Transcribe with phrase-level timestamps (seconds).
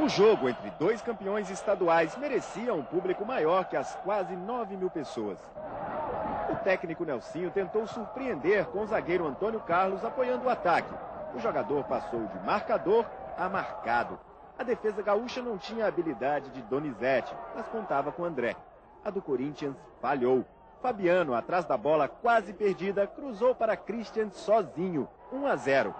[0.00, 4.88] O jogo entre dois campeões estaduais merecia um público maior que as quase 9 mil
[4.88, 5.38] pessoas.
[6.50, 10.90] O técnico Nelsinho tentou surpreender com o zagueiro Antônio Carlos apoiando o ataque.
[11.34, 13.04] O jogador passou de marcador
[13.36, 14.18] a marcado.
[14.58, 18.56] A defesa gaúcha não tinha a habilidade de Donizete, mas contava com André.
[19.04, 20.46] A do Corinthians falhou.
[20.80, 25.06] Fabiano, atrás da bola quase perdida, cruzou para Christian sozinho.
[25.30, 25.94] 1 a 0.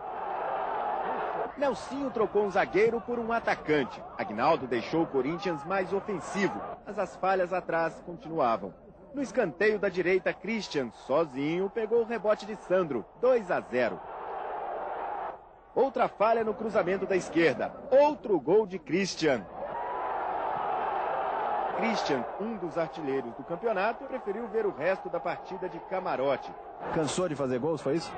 [1.61, 4.03] Nelsinho trocou um zagueiro por um atacante.
[4.17, 8.73] Agnaldo deixou o Corinthians mais ofensivo, mas as falhas atrás continuavam.
[9.13, 14.01] No escanteio da direita, Christian, sozinho, pegou o rebote de Sandro, 2 a 0.
[15.75, 17.71] Outra falha no cruzamento da esquerda.
[17.91, 19.45] Outro gol de Christian.
[21.77, 26.51] Christian, um dos artilheiros do campeonato, preferiu ver o resto da partida de camarote.
[26.95, 28.11] Cansou de fazer gols, foi isso?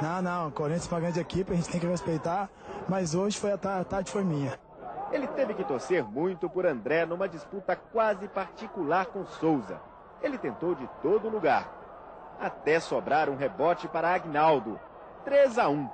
[0.00, 2.48] Não, não, Corinthians é uma grande equipe, a gente tem que respeitar,
[2.88, 4.58] mas hoje foi a tarde foi minha.
[5.10, 9.80] Ele teve que torcer muito por André numa disputa quase particular com Souza.
[10.22, 11.68] Ele tentou de todo lugar,
[12.40, 14.78] até sobrar um rebote para Agnaldo.
[15.24, 15.88] 3 a 1.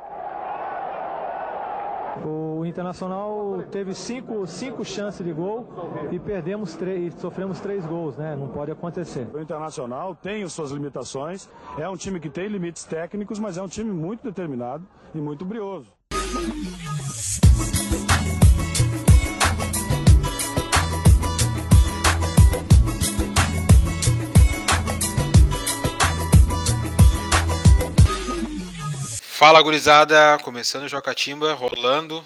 [2.24, 5.68] O Internacional teve cinco, cinco chances de gol
[6.10, 8.36] e perdemos três, sofremos três gols, né?
[8.36, 9.26] Não pode acontecer.
[9.32, 11.48] O Internacional tem suas limitações,
[11.78, 15.44] é um time que tem limites técnicos, mas é um time muito determinado e muito
[15.44, 15.92] brioso.
[29.46, 32.24] Fala gurizada, começando o Jocatimba, rolando.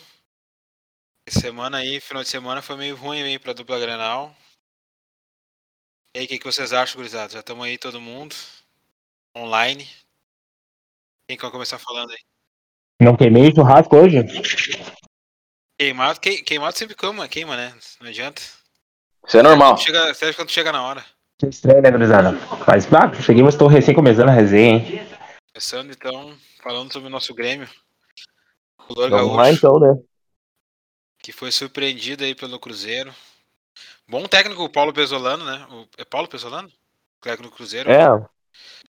[1.29, 4.33] Semana aí, final de semana foi meio ruim aí pra dupla Grenal.
[6.15, 7.33] E aí, o que, que vocês acham, gurizada?
[7.33, 8.37] Já estamos aí todo mundo
[9.37, 9.85] online.
[11.29, 12.19] Quem quer começar falando aí?
[13.03, 14.19] Não queimei churrasco hoje?
[15.77, 17.75] Queimado, que, queimado sempre queima, queima, né?
[18.01, 18.41] Não adianta.
[19.27, 19.77] Isso é normal.
[19.79, 21.05] Chega, serve quando chega na hora.
[21.37, 22.31] Que estranho, né, gurizada?
[22.65, 25.09] Mas, ah, cheguei, mas tô recém começando a resenha, hein?
[25.53, 27.69] Começando então, falando sobre o nosso Grêmio.
[28.89, 30.01] O Vamos Gaúcho, lá então, né?
[31.23, 33.13] que foi surpreendido aí pelo Cruzeiro.
[34.09, 35.67] Bom técnico o Paulo Pesolano, né?
[35.71, 36.71] O, é Paulo Pesolano?
[37.21, 37.91] Técnico do Cruzeiro.
[37.91, 38.07] É,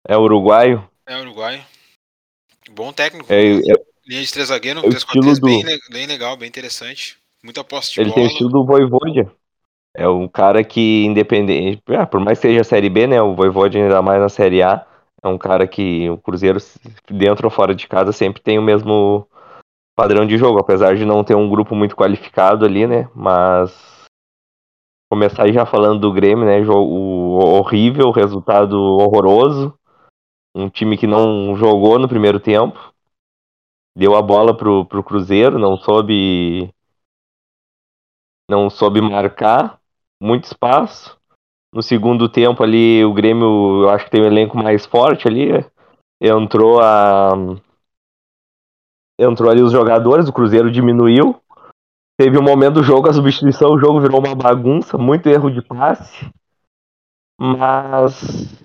[0.08, 0.90] é uruguaio.
[1.06, 1.66] É uruguaio.
[2.72, 3.32] Bom técnico.
[3.32, 5.80] É, é- Linha de três zagueiros, é o 3 4 3 estilo bem, do- le-
[5.92, 7.18] bem legal, bem interessante.
[7.44, 8.16] Muita posse de ele bola.
[8.16, 9.30] tem o estilo do Voivode.
[9.94, 13.22] É um cara que, independente, ah, por mais que seja a Série B, né?
[13.22, 14.86] O Voivode ainda mais na Série A.
[15.24, 16.60] É um cara que o Cruzeiro,
[17.10, 19.28] dentro ou fora de casa, sempre tem o mesmo
[19.96, 23.10] padrão de jogo, apesar de não ter um grupo muito qualificado ali, né?
[23.14, 24.06] Mas
[25.12, 26.64] começar já falando do Grêmio, né?
[26.64, 29.78] Jogo horrível, resultado horroroso.
[30.56, 32.94] Um time que não jogou no primeiro tempo.
[33.98, 36.74] Deu a bola pro, pro Cruzeiro, não soube.
[38.50, 39.82] Não soube marcar.
[40.22, 41.19] Muito espaço.
[41.72, 45.50] No segundo tempo ali, o Grêmio, eu acho que tem um elenco mais forte ali.
[46.22, 47.34] Entrou a.
[49.20, 51.40] Entrou ali os jogadores, o Cruzeiro diminuiu.
[52.20, 55.62] Teve um momento do jogo, a substituição, o jogo virou uma bagunça, muito erro de
[55.62, 56.30] passe.
[57.40, 58.58] Mas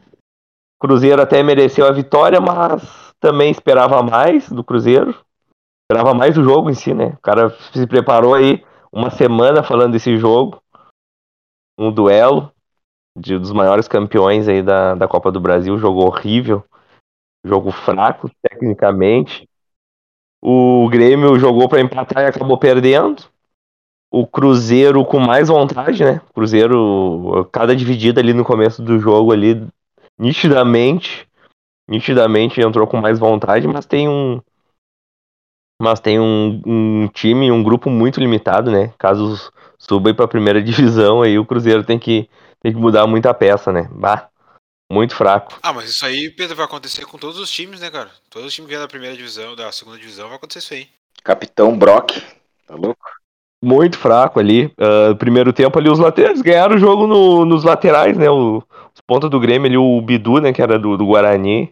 [0.81, 5.15] Cruzeiro até mereceu a vitória, mas também esperava mais do Cruzeiro.
[5.85, 7.09] Esperava mais do jogo em si, né?
[7.19, 10.63] O cara se preparou aí uma semana falando desse jogo.
[11.79, 12.54] Um duelo
[13.17, 15.79] de, dos maiores campeões aí da, da Copa do Brasil.
[15.79, 16.65] Jogo horrível.
[17.45, 19.49] Jogo fraco, tecnicamente.
[20.43, 23.25] O Grêmio jogou para empatar e acabou perdendo.
[24.11, 26.21] O Cruzeiro com mais vontade, né?
[26.35, 29.67] Cruzeiro, cada dividida ali no começo do jogo ali,
[30.19, 31.27] nitidamente,
[31.89, 34.41] nitidamente entrou com mais vontade, mas tem um
[35.81, 38.93] mas tem um, um time, um grupo muito limitado, né?
[38.99, 42.29] Caso suba aí pra primeira divisão, aí o Cruzeiro tem que,
[42.65, 43.87] tem que mudar muita peça, né?
[43.93, 44.27] Bah,
[44.91, 45.53] muito fraco.
[45.63, 48.09] Ah, mas isso aí, Pedro, vai acontecer com todos os times, né, cara?
[48.31, 50.89] Todos os times que vêm da primeira divisão, da segunda divisão, vai acontecer isso aí.
[51.23, 52.13] Capitão Brock.
[52.67, 53.05] Tá louco?
[53.63, 54.73] Muito fraco ali.
[54.81, 58.31] Ah, primeiro tempo ali, os laterais ganharam o jogo no- nos laterais, né?
[58.31, 58.63] O,
[58.95, 60.51] os pontos do Grêmio ali, o Bidu, né?
[60.51, 61.71] Que era do, do Guarani.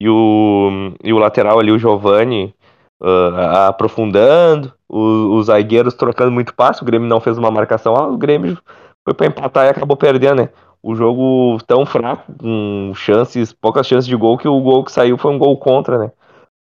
[0.00, 0.70] E o,
[1.04, 2.54] e o lateral ali, o Giovani,
[3.02, 4.72] ah, aprofundando.
[4.88, 6.80] O- os zagueiros trocando muito passe.
[6.82, 7.94] O Grêmio não fez uma marcação.
[7.94, 8.58] Ah, o Grêmio
[9.04, 10.48] foi pra empatar e acabou perdendo, né?
[10.82, 15.18] O jogo tão fraco, com chances, poucas chances de gol, que o gol que saiu
[15.18, 16.10] foi um gol contra, né?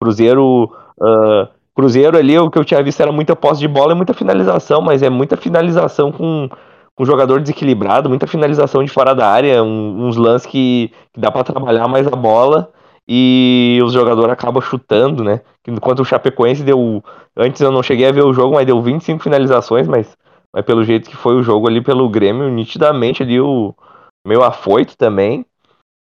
[0.02, 0.72] Cruzeiro.
[1.02, 4.14] ah, Cruzeiro ali, o que eu tinha visto era muita posse de bola e muita
[4.14, 6.50] finalização, mas é muita finalização com,
[6.96, 11.32] com jogador desequilibrado, muita finalização de fora da área, um- uns lances que, que dá
[11.32, 12.70] pra trabalhar mais a bola
[13.08, 15.40] e os jogadores acabam chutando, né?
[15.68, 17.04] Enquanto o Chapecoense deu.
[17.38, 20.18] Antes eu não cheguei a ver o jogo, mas deu 25 finalizações, mas
[20.54, 23.74] mas pelo jeito que foi o jogo ali pelo Grêmio, nitidamente ali o
[24.26, 25.46] meio afoito também.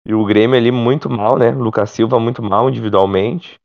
[0.06, 1.52] E o Grêmio ali muito mal, né?
[1.52, 3.58] Lucas Silva muito mal individualmente.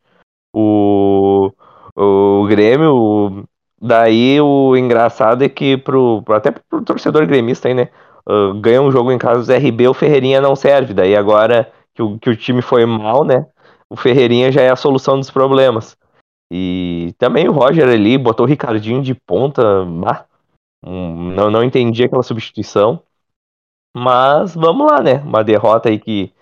[0.55, 1.53] O,
[1.97, 3.45] o Grêmio,
[3.81, 7.89] daí o engraçado é que pro, até pro torcedor gremista aí, né?
[8.29, 10.95] Uh, ganha um jogo em casa do RB, o Ferreirinha não serve.
[10.95, 13.47] Daí agora que o, que o time foi mal, né?
[13.91, 15.97] O Ferreirinha já é a solução dos problemas.
[16.53, 19.85] E também o Roger ali botou o Ricardinho de ponta.
[19.85, 20.25] Bah,
[20.85, 23.03] um, não, não entendi aquela substituição.
[23.97, 25.15] Mas vamos lá, né?
[25.15, 26.33] Uma derrota aí que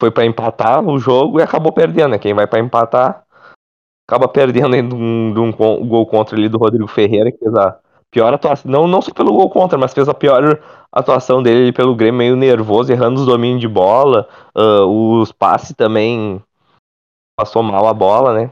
[0.00, 2.18] foi para empatar o jogo e acabou perdendo, né?
[2.18, 3.24] Quem vai para empatar
[4.08, 7.78] acaba perdendo de um, de um, gol contra ali do Rodrigo Ferreira, que fez a
[8.10, 8.70] pior atuação.
[8.70, 12.36] Não, não só pelo gol contra, mas fez a pior atuação dele pelo Grêmio, meio
[12.36, 14.26] nervoso, errando os domínios de bola.
[14.56, 16.42] Uh, os passes também
[17.36, 18.50] passou mal a bola, né?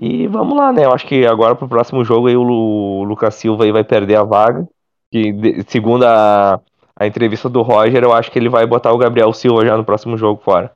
[0.00, 0.84] E vamos lá, né?
[0.84, 4.24] Eu acho que agora pro próximo jogo aí o Lucas Silva aí vai perder a
[4.24, 4.68] vaga.
[5.10, 5.32] Que,
[5.68, 6.60] segundo a,
[6.96, 9.84] a entrevista do Roger, eu acho que ele vai botar o Gabriel Silva já no
[9.84, 10.72] próximo jogo fora.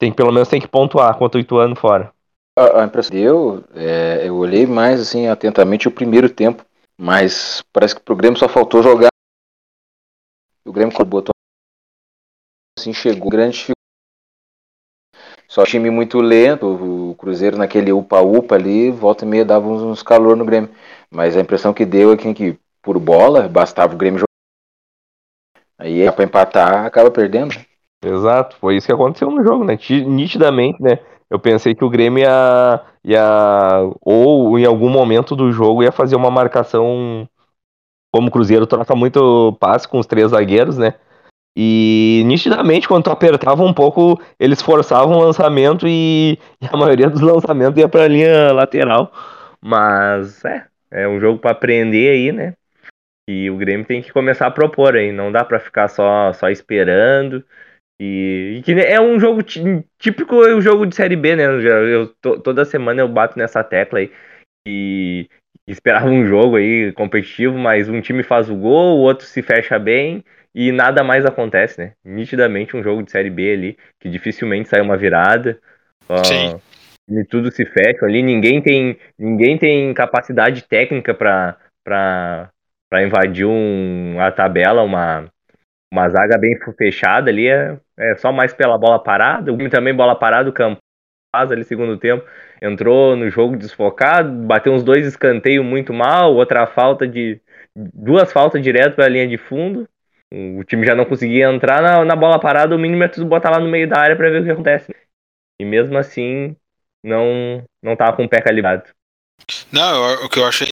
[0.00, 2.12] Tem pelo menos tem que pontuar contra o Ituano fora.
[2.56, 6.64] A impressão deu, é, eu olhei mais assim atentamente o primeiro tempo,
[6.96, 9.08] mas parece que pro Grêmio só faltou jogar.
[10.64, 11.32] O Grêmio botou
[12.78, 13.73] assim chegou grande
[15.54, 20.36] só time muito lento, o Cruzeiro naquele upa-upa ali, volta e meia dava uns, calor
[20.36, 20.68] no Grêmio.
[21.08, 24.24] Mas a impressão que deu é que, por bola, bastava o Grêmio jogar.
[25.78, 27.54] Aí pra empatar, acaba perdendo.
[28.04, 29.78] Exato, foi isso que aconteceu no jogo, né?
[30.04, 30.98] Nitidamente, né?
[31.30, 36.16] Eu pensei que o Grêmio ia, ia ou em algum momento do jogo ia fazer
[36.16, 37.28] uma marcação
[38.12, 40.94] como o Cruzeiro troca muito passe com os três zagueiros, né?
[41.56, 47.08] E nitidamente, quando tu apertava um pouco, eles forçavam o lançamento e, e a maioria
[47.08, 49.12] dos lançamentos ia pra linha lateral.
[49.62, 52.54] Mas é, é um jogo para aprender aí, né?
[53.28, 56.50] E o Grêmio tem que começar a propor aí, não dá para ficar só, só
[56.50, 57.44] esperando.
[58.00, 61.44] E, e, que é um jogo típico o jogo de série B, né?
[61.44, 64.12] Eu, toda semana eu bato nessa tecla aí.
[64.66, 65.28] E
[65.68, 69.78] esperava um jogo aí competitivo, mas um time faz o gol, o outro se fecha
[69.78, 70.24] bem
[70.54, 71.92] e nada mais acontece, né?
[72.04, 75.58] Nitidamente um jogo de Série B ali, que dificilmente sai uma virada.
[76.24, 76.60] Sim.
[77.08, 81.58] e tudo se fecha ali, ninguém tem, ninguém tem capacidade técnica para
[83.02, 85.26] invadir um, a tabela, uma,
[85.92, 90.14] uma zaga bem fechada ali, é, é só mais pela bola parada, o também bola
[90.14, 90.78] parada, o campo
[91.32, 92.24] ali segundo tempo,
[92.62, 97.40] entrou no jogo desfocado, bateu uns dois escanteios muito mal, outra falta de
[97.74, 99.88] duas faltas direto para a linha de fundo,
[100.32, 103.50] o time já não conseguia entrar na, na bola parada, o mínimo é tudo botar
[103.50, 104.94] lá no meio da área para ver o que acontece.
[105.60, 106.56] E mesmo assim,
[107.02, 108.84] não não tava com o pé calibrado.
[109.70, 110.68] Não, o que eu achei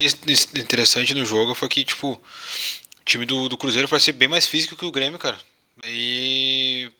[0.55, 4.47] interessante no jogo foi que, tipo, o time do, do Cruzeiro parece ser bem mais
[4.47, 5.37] físico que o Grêmio, cara.
[5.85, 6.91] E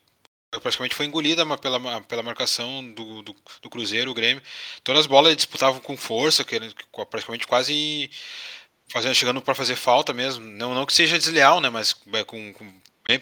[0.62, 4.44] praticamente foi engolida pela, pela marcação do, do, do Cruzeiro, o Grêmio.
[4.84, 6.60] Todas as bolas disputavam com força, que
[7.10, 8.10] praticamente quase
[8.94, 10.46] fazendo, chegando para fazer falta mesmo.
[10.46, 11.70] Não, não que seja desleal, né?
[11.70, 12.66] Mas é com, com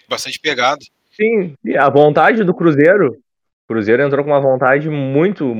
[0.10, 0.82] bastante pegado.
[1.12, 3.18] Sim, a vontade do Cruzeiro.
[3.66, 5.54] O Cruzeiro entrou com uma vontade muito.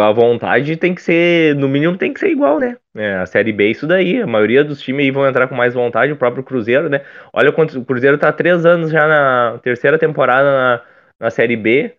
[0.00, 2.76] A vontade tem que ser, no mínimo, tem que ser igual, né?
[2.94, 4.22] É, a Série B é isso daí.
[4.22, 7.04] A maioria dos times aí vão entrar com mais vontade, o próprio Cruzeiro, né?
[7.32, 10.82] Olha quanto o Cruzeiro tá há três anos já na terceira temporada na,
[11.18, 11.96] na Série B,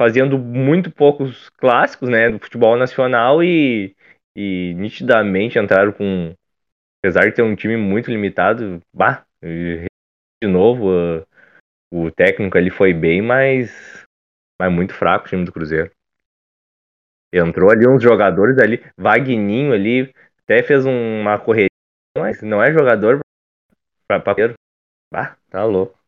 [0.00, 2.30] fazendo muito poucos clássicos, né?
[2.30, 3.94] Do futebol nacional e,
[4.34, 6.34] e nitidamente entraram com,
[7.04, 11.26] apesar de ter um time muito limitado, bah, de novo, uh,
[11.92, 13.70] o técnico ali foi bem, mas,
[14.58, 15.90] mas muito fraco o time do Cruzeiro.
[17.30, 21.68] Entrou ali uns jogadores ali, Vagninho ali, até fez uma correria,
[22.16, 23.20] mas não é jogador
[24.08, 24.54] pra papeiro.
[25.12, 25.98] Bah, tá louco.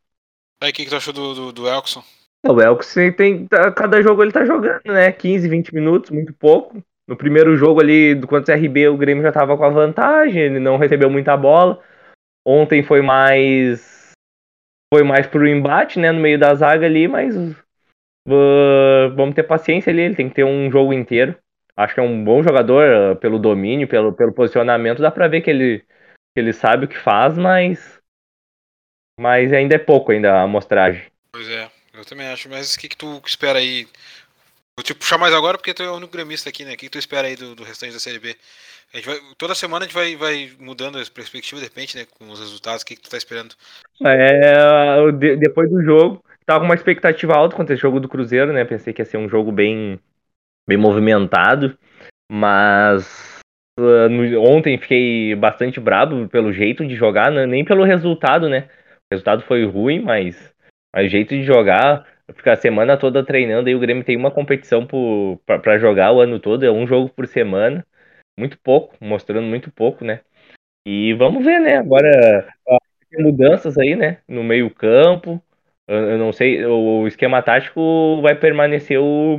[0.62, 2.02] Aí, o que, que tu achou do, do, do Elkson?
[2.46, 3.46] O Elkson tem.
[3.46, 5.12] Tá, cada jogo ele tá jogando, né?
[5.12, 6.82] 15, 20 minutos, muito pouco.
[7.08, 10.58] No primeiro jogo ali, do quanto RB, o Grêmio já estava com a vantagem, ele
[10.58, 11.80] não recebeu muita bola.
[12.44, 14.12] Ontem foi mais.
[14.92, 16.10] Foi mais pro embate, né?
[16.10, 17.36] No meio da zaga ali, mas.
[17.36, 21.38] Uh, vamos ter paciência ali, ele tem que ter um jogo inteiro.
[21.76, 25.02] Acho que é um bom jogador uh, pelo domínio, pelo, pelo posicionamento.
[25.02, 25.80] Dá pra ver que ele,
[26.34, 28.00] que ele sabe o que faz, mas.
[29.20, 31.04] Mas ainda é pouco ainda a amostragem.
[31.32, 32.48] Pois é, eu também acho.
[32.48, 33.86] Mas o que, que tu espera aí
[34.78, 36.74] Vou te puxar mais agora porque tu é o único gremista aqui, né?
[36.74, 38.36] O que tu espera aí do, do restante da Série B?
[38.92, 42.06] A gente vai, toda semana a gente vai, vai mudando as perspectivas, de repente, né?
[42.18, 43.54] Com os resultados, o que, que tu tá esperando?
[44.04, 48.52] É, de, depois do jogo, tava com uma expectativa alta quanto esse jogo do Cruzeiro,
[48.52, 48.64] né?
[48.66, 49.98] Pensei que ia ser um jogo bem,
[50.68, 51.76] bem movimentado,
[52.30, 53.40] mas
[53.78, 57.46] no, ontem fiquei bastante brabo pelo jeito de jogar, né?
[57.46, 58.68] nem pelo resultado, né?
[59.10, 60.54] O resultado foi ruim, mas
[60.94, 64.86] o jeito de jogar, ficar a semana toda treinando, aí o Grêmio tem uma competição
[65.44, 67.86] para jogar o ano todo, é um jogo por semana,
[68.38, 70.20] muito pouco, mostrando muito pouco, né?
[70.86, 71.78] E vamos ver, né?
[71.78, 72.54] Agora
[73.10, 74.18] tem mudanças aí, né?
[74.28, 75.42] No meio campo,
[75.88, 79.38] eu não sei, o esquema tático vai permanecer o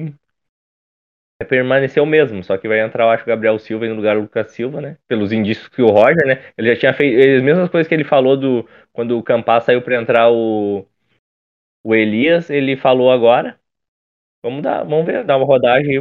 [1.39, 4.15] vai permanecer o mesmo, só que vai entrar, eu acho, o Gabriel Silva no lugar
[4.15, 4.97] do Lucas Silva, né?
[5.07, 6.43] Pelos indícios que o Roger, né?
[6.57, 9.81] Ele já tinha feito as mesmas coisas que ele falou do quando o Campas saiu
[9.81, 10.87] para entrar o
[11.87, 13.57] o Elias, ele falou agora.
[14.43, 15.99] Vamos dar, vamos ver, dar uma rodagem.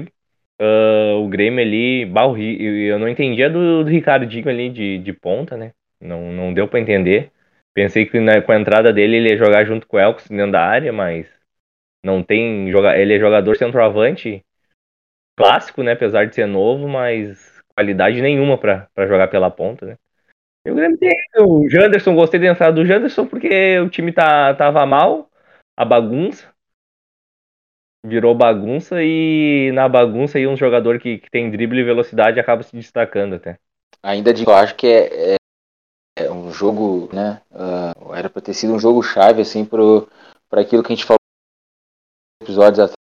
[0.61, 5.57] Uh, o Grêmio ali, bah, eu não entendia do, do Ricardinho ali de, de ponta,
[5.57, 5.73] né?
[6.01, 7.31] Não, não deu para entender.
[7.73, 10.51] Pensei que na, com a entrada dele ele ia jogar junto com o Elks dentro
[10.51, 11.29] da área, mas
[12.05, 12.69] não tem.
[12.69, 14.45] Ele é jogador centroavante
[15.37, 15.93] clássico, né?
[15.93, 19.97] Apesar de ser novo, mas qualidade nenhuma para jogar pela ponta, né?
[20.67, 24.53] E o Grêmio tem o Janderson, gostei da entrada do Janderson porque o time tá,
[24.55, 25.31] tava mal,
[25.77, 26.53] a bagunça.
[28.05, 32.63] Virou bagunça e na bagunça aí um jogador que, que tem drible e velocidade acaba
[32.63, 33.59] se destacando até.
[34.03, 35.37] Ainda digo, eu acho que é, é
[36.19, 37.43] é um jogo, né?
[37.51, 41.19] Uh, era para ter sido um jogo chave assim para aquilo que a gente falou
[42.43, 42.97] episódios atrás,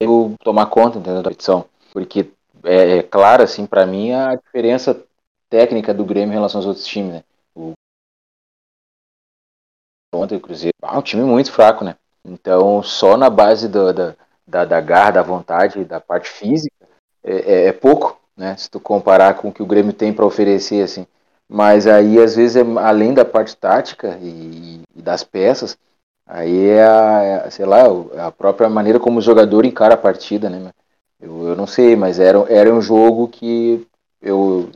[0.00, 2.32] eu tomar conta entendeu, da competição, porque
[2.64, 5.04] é, é claro assim para mim a diferença
[5.50, 7.24] técnica do Grêmio em relação aos outros times, né?
[7.54, 7.72] O
[10.12, 11.96] ontem o Cruzeiro, ah, um time muito fraco, né?
[12.24, 14.14] Então só na base do, da,
[14.46, 16.74] da, da garra, da vontade, da parte física
[17.24, 18.56] é, é, é pouco, né?
[18.56, 21.06] Se tu comparar com o que o Grêmio tem para oferecer assim.
[21.48, 25.76] Mas aí, às vezes, é, além da parte tática e, e das peças,
[26.26, 27.82] aí é a, é, sei lá,
[28.26, 30.70] a própria maneira como o jogador encara a partida, né?
[31.20, 33.86] Eu, eu não sei, mas era, era um jogo que
[34.22, 34.70] eu,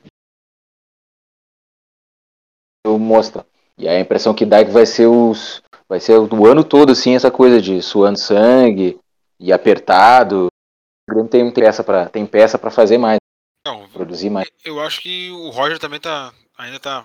[2.85, 3.45] eu mostro.
[3.79, 6.93] E a impressão que dá é que vai ser os vai ser o ano todo
[6.93, 8.99] assim essa coisa de suando sangue
[9.39, 10.47] e apertado.
[10.47, 13.19] O Grêmio tem peça para tem peça para fazer mais,
[13.67, 14.49] Não, produzir mais.
[14.65, 17.05] Eu acho que o Roger também tá ainda tá,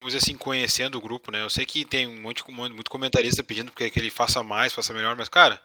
[0.00, 1.42] vamos dizer assim, conhecendo o grupo, né?
[1.42, 5.28] Eu sei que tem muito, muito comentarista pedindo que ele faça mais, faça melhor, mas,
[5.28, 5.60] cara,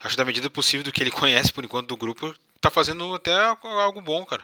[0.00, 3.14] acho que da medida possível do que ele conhece por enquanto do grupo, tá fazendo
[3.14, 4.42] até algo bom, cara.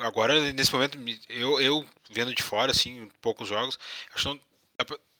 [0.00, 0.98] Agora, nesse momento,
[1.28, 3.78] eu, eu vendo de fora, assim, poucos jogos,
[4.14, 4.40] acho que não,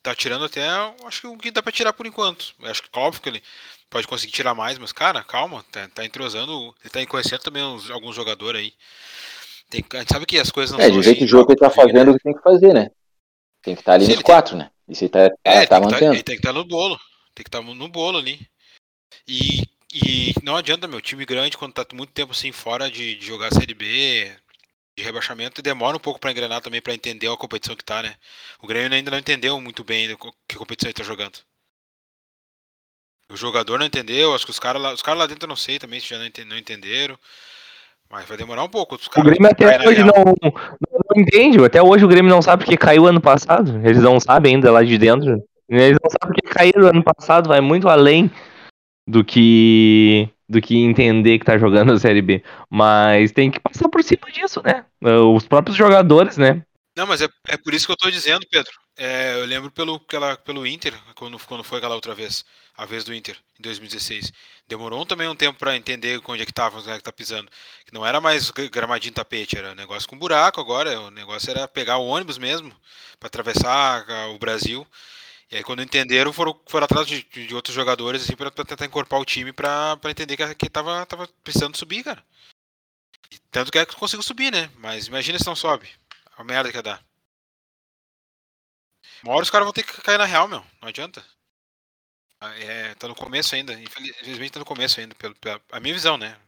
[0.02, 0.67] tá tirando até,
[1.05, 2.55] acho que o que dá pra tirar por enquanto.
[2.62, 3.43] Acho que óbvio que ele
[3.90, 7.90] pode conseguir tirar mais, mas, cara, calma, tá, tá entrosando, ele tá conhecendo também uns,
[7.90, 8.73] alguns jogadores aí.
[9.71, 10.99] Tem, a gente sabe que as coisas não é, são.
[10.99, 12.11] De jeito assim, o jogo que ele tá fazendo né?
[12.11, 12.90] o que tem que fazer, né?
[13.62, 14.64] Tem que estar tá ali Sim, nos quatro, tem...
[14.64, 14.71] né?
[14.88, 16.00] Isso ele tá, é, tá, tá mantendo.
[16.00, 16.99] Tá, ele tem que estar tá no bolo.
[17.35, 18.40] Tem que estar tá no bolo ali.
[19.26, 23.26] E, e não adianta, meu, time grande, quando tá muito tempo assim fora de, de
[23.26, 24.30] jogar Série B,
[24.97, 28.14] de rebaixamento, demora um pouco para engrenar também para entender a competição que tá, né?
[28.61, 30.09] O Grêmio ainda não entendeu muito bem
[30.47, 31.38] que competição ele tá jogando.
[33.30, 35.57] O jogador não entendeu, acho que os caras lá, os caras lá dentro eu não
[35.57, 37.18] sei também se já não entenderam.
[38.11, 38.95] Mas vai demorar um pouco.
[38.95, 41.62] o Grêmio até hoje não, não, não, entende.
[41.62, 43.87] Até hoje o Grêmio não sabe porque caiu ano passado.
[43.87, 45.45] Eles não sabem ainda lá de dentro.
[45.68, 47.49] Eles não sabem porque caiu ano passado.
[47.49, 48.30] Vai muito além
[49.09, 52.43] do que do que entender que tá jogando a Série B.
[52.71, 54.85] Mas tem que passar por cima disso, né?
[55.35, 56.62] Os próprios jogadores, né?
[56.97, 58.73] Não, mas é, é por isso que eu tô dizendo, Pedro.
[58.97, 62.45] É, eu lembro pelo, aquela, pelo Inter, quando, quando foi aquela outra vez,
[62.77, 64.33] a vez do Inter, em 2016.
[64.67, 67.49] Demorou também um tempo para entender onde é que tava, onde é que tá pisando.
[67.87, 70.99] Que não era mais gramadinho tapete, era negócio com buraco agora.
[71.03, 72.75] O negócio era pegar o ônibus mesmo
[73.21, 74.87] para atravessar o Brasil.
[75.50, 79.23] E aí quando entenderam, foram, foram atrás de, de outros jogadores assim, para tentar incorporar
[79.23, 82.23] o time para entender que, que tava, tava precisando subir, cara.
[83.31, 84.71] E tanto que é que conseguiu subir, né?
[84.76, 85.88] Mas imagina se não sobe.
[86.37, 87.05] A merda que ia dar.
[89.23, 90.64] Uma hora os caras vão ter que cair na real, meu.
[90.81, 91.25] Não adianta.
[92.40, 93.73] Ah, é, tá no começo ainda.
[93.75, 95.14] Infelizmente tá no começo ainda.
[95.14, 96.38] Pela, pela, a minha visão, né?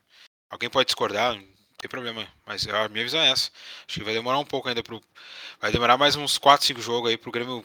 [0.48, 1.42] Alguém pode discordar, não
[1.78, 2.26] tem problema.
[2.46, 3.50] Mas a minha visão é essa.
[3.88, 5.02] Acho que vai demorar um pouco ainda pro.
[5.60, 7.64] Vai demorar mais uns 4, 5 jogos aí pro Grêmio.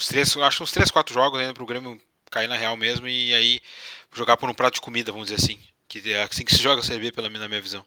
[0.00, 3.34] Uns 3, acho uns 3, 4 jogos ainda pro Grêmio cair na real mesmo e
[3.34, 3.60] aí
[4.14, 5.58] jogar por um prato de comida, vamos dizer assim.
[5.86, 7.84] Que é assim que se joga a Série B, pela, na minha visão.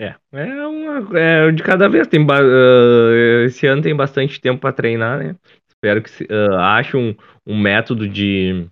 [0.00, 2.06] É, é, uma, é de cada vez.
[2.06, 5.34] Tem, uh, esse ano tem bastante tempo para treinar, né?
[5.68, 8.68] Espero que uh, ache um, um método de,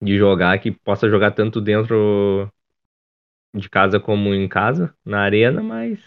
[0.00, 2.48] de jogar que possa jogar tanto dentro
[3.52, 5.98] de casa como em casa, na arena, mas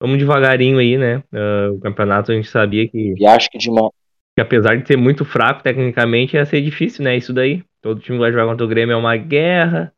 [0.00, 1.18] vamos devagarinho aí, né?
[1.32, 3.14] Uh, o campeonato a gente sabia que.
[3.18, 3.92] E acho que de mão.
[4.36, 7.16] Que apesar de ser muito fraco tecnicamente, ia ser difícil, né?
[7.16, 7.62] Isso daí.
[7.80, 9.92] Todo time vai jogar contra o Grêmio é uma guerra.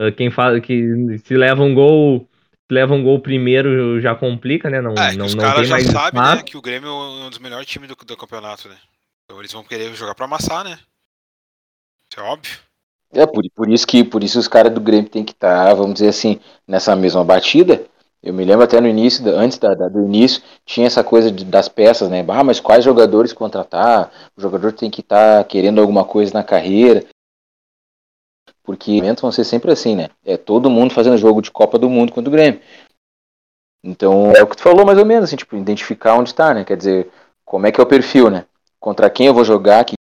[0.00, 2.28] Uh, quem fala que se leva um gol
[2.72, 4.80] leva um gol primeiro já complica, né?
[4.80, 6.88] Não, É, que não, os não caras tem já mais sabem, né, que o Grêmio
[6.88, 6.92] é
[7.26, 8.76] um dos melhores times do, do campeonato, né?
[9.24, 10.78] Então eles vão querer jogar pra amassar, né?
[12.10, 12.58] Isso é óbvio.
[13.14, 15.94] É, por, por isso que por isso os caras do Grêmio tem que estar, vamos
[15.94, 17.84] dizer assim, nessa mesma batida.
[18.22, 21.44] Eu me lembro até no início, antes da, da- do início, tinha essa coisa de-
[21.44, 22.24] das peças, né?
[22.28, 24.10] Ah, mas quais jogadores contratar?
[24.36, 27.04] O jogador tem que estar querendo alguma coisa na carreira.
[28.64, 30.08] Porque eventos vão ser sempre assim, né?
[30.24, 32.60] É todo mundo fazendo jogo de Copa do Mundo contra o Grêmio.
[33.84, 36.64] Então, é o que tu falou mais ou menos, assim, tipo, identificar onde tá, né?
[36.64, 37.10] Quer dizer,
[37.44, 38.46] como é que é o perfil, né?
[38.78, 39.94] Contra quem eu vou jogar, que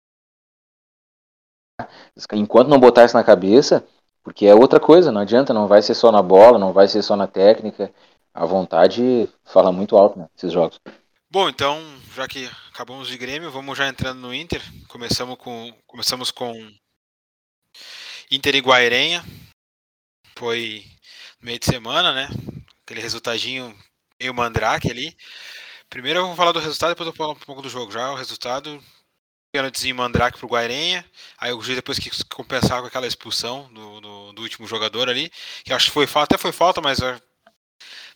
[2.35, 3.85] enquanto não botar isso na cabeça,
[4.23, 7.03] porque é outra coisa, não adianta, não vai ser só na bola, não vai ser
[7.03, 7.91] só na técnica.
[8.33, 10.29] A vontade fala muito alto, né?
[10.37, 10.81] Esses jogos.
[11.31, 11.81] Bom, então,
[12.15, 14.63] já que acabamos de Grêmio, vamos já entrando no Inter.
[14.89, 16.53] Começamos com, começamos com
[18.31, 19.25] Inter e Guairenha.
[20.37, 20.85] Foi
[21.41, 22.29] meio de semana, né?
[22.83, 23.77] Aquele resultadinho
[24.21, 25.17] meio mandrake ali.
[25.89, 27.93] Primeiro eu vou falar do resultado, depois eu falo um pouco do jogo.
[27.93, 28.83] Já o resultado,
[29.53, 31.05] pênaltizinho mandrake pro Guairenha.
[31.39, 35.31] Aí o juiz depois que compensar com aquela expulsão do, do, do último jogador ali,
[35.65, 37.01] que acho que foi falta, até foi falta, mas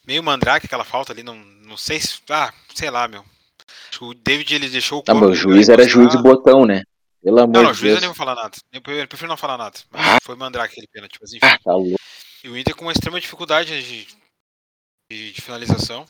[0.07, 2.21] meio mandrake aquela falta ali, não, não sei se.
[2.31, 3.25] Ah, sei lá, meu.
[4.01, 6.83] O David ele deixou o Não, corpo mas o juiz era juiz de botão, né?
[7.23, 8.01] Pelo amor Não, não, de juiz eu Deus.
[8.01, 8.57] nem vou falar nada.
[8.73, 9.79] Eu eu prefiro não falar nada.
[9.93, 10.19] Ah.
[10.23, 11.47] Foi mandrake aquele pênalti, mas enfim.
[11.47, 11.73] Ah, tá.
[12.43, 14.07] E o Inter com uma extrema dificuldade de,
[15.11, 16.07] de, de finalização.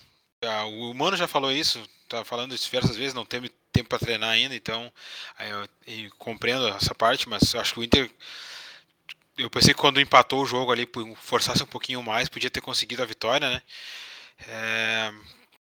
[0.79, 4.31] O Mano já falou isso, tá falando isso diversas vezes, não teve tempo para treinar
[4.31, 4.93] ainda, então
[5.41, 8.11] eu, eu compreendo essa parte, mas eu acho que o Inter.
[9.37, 13.03] Eu pensei que quando empatou o jogo ali, forçasse um pouquinho mais, podia ter conseguido
[13.03, 13.63] a vitória, né?
[14.49, 15.13] É,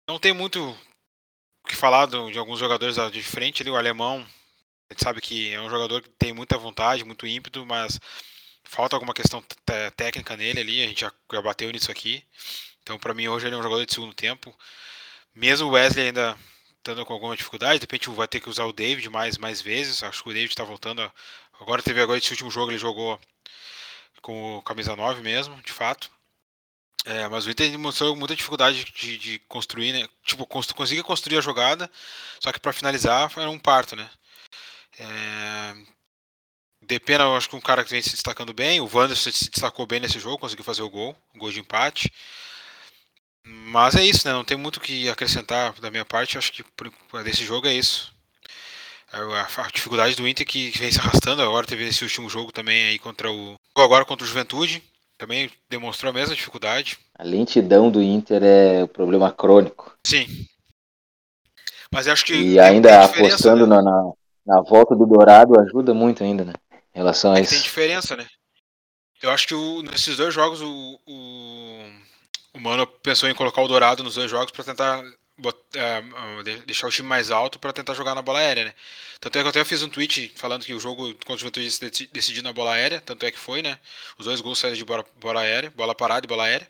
[0.07, 0.61] não tem muito
[1.65, 4.27] o que falar do- de alguns jogadores de frente ali, o alemão.
[4.91, 7.99] A gente sabe que é um jogador que tem muita vontade, muito ímpeto, mas
[8.65, 12.25] falta alguma questão té- técnica nele ali, a gente já, já bateu nisso aqui.
[12.83, 14.55] Então, para mim, hoje ele é um jogador de segundo tempo.
[15.35, 16.39] Mesmo o Wesley ainda
[16.79, 20.03] estando com alguma dificuldade, de repente vai ter que usar o David mais, mais vezes.
[20.03, 21.03] Acho que o David está voltando.
[21.03, 21.13] a-
[21.63, 23.21] Agora teve agora esse último jogo, ele jogou
[24.21, 26.11] com o camisa 9 mesmo, de fato.
[27.05, 30.09] É, mas o Inter mostrou muita dificuldade de, de construir, né?
[30.25, 31.91] Tipo, constru, construir a jogada,
[32.41, 34.11] só que para finalizar era um parto, né?
[34.99, 35.75] É,
[36.83, 38.81] Depena, eu acho que um cara que vem se destacando bem.
[38.81, 42.13] O Wanderson se destacou bem nesse jogo, conseguiu fazer o gol, o gol de empate.
[43.45, 44.35] Mas é isso, né?
[44.35, 46.37] Não tem muito o que acrescentar da minha parte.
[46.37, 46.65] Acho que
[47.25, 48.13] desse jogo é isso.
[49.13, 51.43] A, a dificuldade do Inter que vem se arrastando.
[51.43, 53.57] Agora teve esse último jogo também aí contra o.
[53.77, 54.83] Agora contra o Juventude.
[55.19, 56.99] Também demonstrou a mesma dificuldade.
[57.17, 59.95] A lentidão do Inter é o problema crônico.
[60.05, 60.27] Sim.
[61.93, 62.35] Mas acho que.
[62.35, 63.77] E ainda apostando né?
[63.77, 64.13] na,
[64.47, 66.55] na, volta do Dourado ajuda muito ainda, né?
[66.95, 67.65] Em relação a É que tem isso.
[67.65, 68.27] diferença, né?
[69.23, 71.85] Eu acho que o- nesses dois jogos o, o,
[72.55, 75.05] o Mano pensou em colocar o Dourado nos dois jogos para tentar
[75.43, 78.75] bot- ah, de- deixar o time mais alto para tentar jogar na bola aérea, né?
[79.21, 81.69] Tanto é que eu até fiz um tweet falando que o jogo contra o Juventude
[82.13, 83.79] decidiu na bola aérea, tanto é que foi, né?
[84.19, 86.69] Os dois gols saíram de bola, bola aérea, bola parada e bola aérea.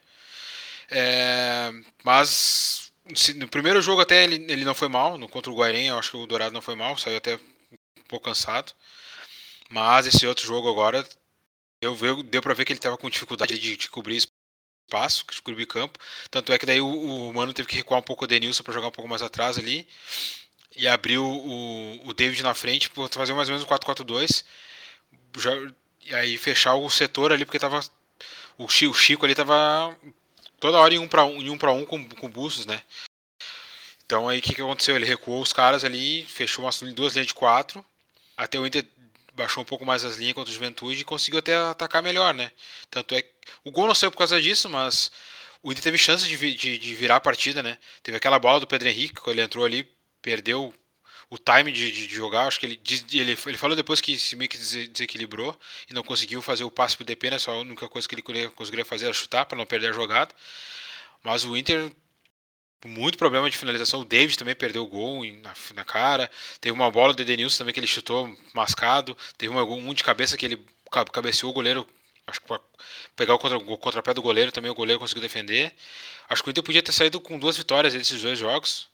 [0.90, 1.72] É,
[2.04, 2.92] mas
[3.36, 6.10] no primeiro jogo até ele, ele não foi mal, no contra o Guairenha eu acho
[6.12, 8.72] que o Dourado não foi mal, saiu até um pouco cansado.
[9.70, 11.06] Mas esse outro jogo agora
[11.82, 14.22] eu, eu, deu pra ver que ele tava com dificuldade de, de cobrir
[14.92, 15.98] espaço, de cobrir campo.
[16.30, 16.86] Tanto é que daí o,
[17.28, 19.58] o Mano teve que recuar um pouco o Denilson para jogar um pouco mais atrás
[19.58, 19.88] ali.
[20.76, 24.44] E abriu o, o David na frente para fazer mais ou menos um 4-4-2.
[25.38, 25.72] Já-
[26.04, 27.80] E aí fechar o setor ali, porque tava.
[28.58, 29.96] O Chico, o Chico ali tava
[30.60, 32.82] toda hora em um para um, em um, um com, com Bustos, né?
[34.04, 34.94] Então aí o que, que aconteceu?
[34.94, 37.84] Ele recuou os caras ali, fechou umas duas linhas de quatro.
[38.36, 38.84] Até o Inter
[39.34, 42.50] baixou um pouco mais as linhas contra o Juventude e conseguiu até atacar melhor, né?
[42.90, 43.30] Tanto é que
[43.64, 45.10] o gol não saiu por causa disso, mas
[45.62, 47.78] o Inter teve chance de, de, de virar a partida, né?
[48.02, 49.88] Teve aquela bola do Pedro Henrique, quando ele entrou ali,
[50.20, 50.74] perdeu
[51.30, 52.46] o time de, de- jogar.
[52.46, 52.80] Acho que ele,
[53.12, 55.58] ele, ele falou depois que se meio que dese- desequilibrou
[55.90, 57.38] e não conseguiu fazer o passe pro DP, né?
[57.38, 60.34] Só a única coisa que ele conseguiria- fazer era chutar para não perder a jogada.
[61.22, 61.90] Mas o Inter
[62.84, 64.00] muito problema de finalização.
[64.00, 66.30] O David também perdeu o gol na, na cara.
[66.60, 69.16] Teve uma bola do Edenilson também que ele chutou mascado.
[69.38, 71.86] Teve uma, um de cabeça que ele ca- cabeceou o goleiro.
[72.26, 72.46] Acho que
[73.16, 75.74] pegar o, contra, o contrapé do goleiro também o goleiro conseguiu defender.
[76.28, 78.88] Acho que o Inter podia ter saído com duas vitórias desses dois jogos.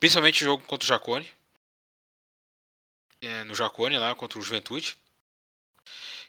[0.00, 1.28] Principalmente o jogo contra o Jacone.
[3.20, 4.96] É, no Jacone lá contra o Juventude.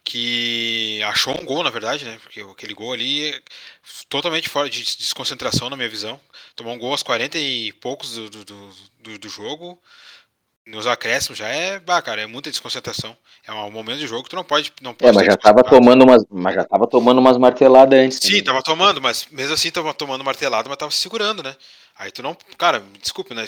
[0.06, 2.18] Que achou um gol, na verdade, né?
[2.22, 3.42] Porque aquele gol ali é
[4.08, 6.20] totalmente fora de desconcentração na minha visão
[6.56, 9.80] tomou um gol aos 40 e poucos do, do, do, do jogo.
[10.66, 13.16] nos acréscimos já é, bah, cara, é muita desconcentração.
[13.46, 14.74] É um momento de jogo que tu não pode.
[14.82, 18.20] Não pode É, mas já tava tomando umas, mas já tava tomando umas marteladas antes.
[18.20, 18.44] Sim, também.
[18.44, 21.56] tava tomando, mas mesmo assim tava tomando martelado, mas tava se segurando, né?
[21.98, 22.36] Aí tu não.
[22.58, 23.46] Cara, desculpe, né?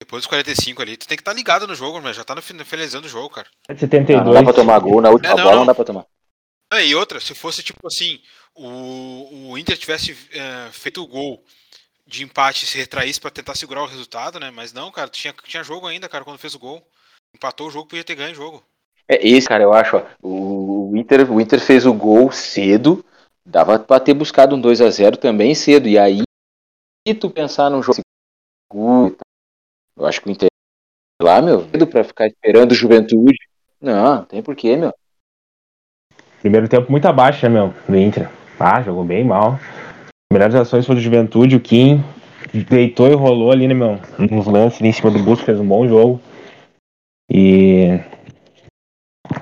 [0.00, 2.42] Depois dos 45 ali, tu tem que estar ligado no jogo, mas já tá no
[2.42, 3.48] fin- finalizando o jogo, cara.
[3.68, 4.34] Ah, não 72.
[4.34, 5.58] dá pra tomar gol na última É, não, bola, não.
[5.60, 5.66] não.
[5.66, 6.06] dá pra tomar.
[6.72, 8.20] Ah, E outra, se fosse tipo assim,
[8.54, 11.42] o, o Inter tivesse eh, feito o gol
[12.06, 14.50] de empate e se retraísse pra tentar segurar o resultado, né?
[14.50, 16.86] Mas não, cara, tinha, tinha jogo ainda, cara, quando fez o gol.
[17.34, 18.64] Empatou o jogo, podia ter ganho o jogo.
[19.08, 23.04] É esse, cara, eu acho, ó, o, o Inter, o Inter fez o gol cedo,
[23.46, 26.22] dava pra ter buscado um 2 a 0 também cedo, e aí
[27.06, 28.00] se tu pensar num jogo
[28.72, 29.16] seguro, e
[29.96, 30.48] eu acho que o Inter
[31.22, 33.38] lá, meu, cedo pra ficar esperando o Juventude.
[33.80, 34.92] Não, não tem porquê, meu.
[36.40, 37.74] Primeiro tempo muito abaixo, né, meu?
[37.88, 38.30] Do Inter.
[38.58, 39.58] Ah, jogou bem mal.
[40.32, 42.02] Melhores ações foram do Juventude, o Kim
[42.68, 43.98] deitou e rolou ali, né, meu?
[44.18, 46.20] Nos lances ali em cima do Busco, fez um bom jogo.
[47.30, 47.88] E.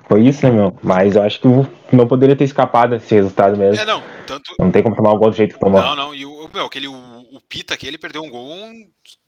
[0.09, 0.79] Foi isso, né, meu?
[0.83, 3.81] Mas eu acho que o- não poderia ter escapado esse resultado mesmo.
[3.83, 4.55] É, não, tanto.
[4.59, 5.81] Não tem como tomar o gol do jeito que tomou.
[5.81, 8.49] Não, não, e o, meu, aquele, o, o Pita aqui, ele perdeu um gol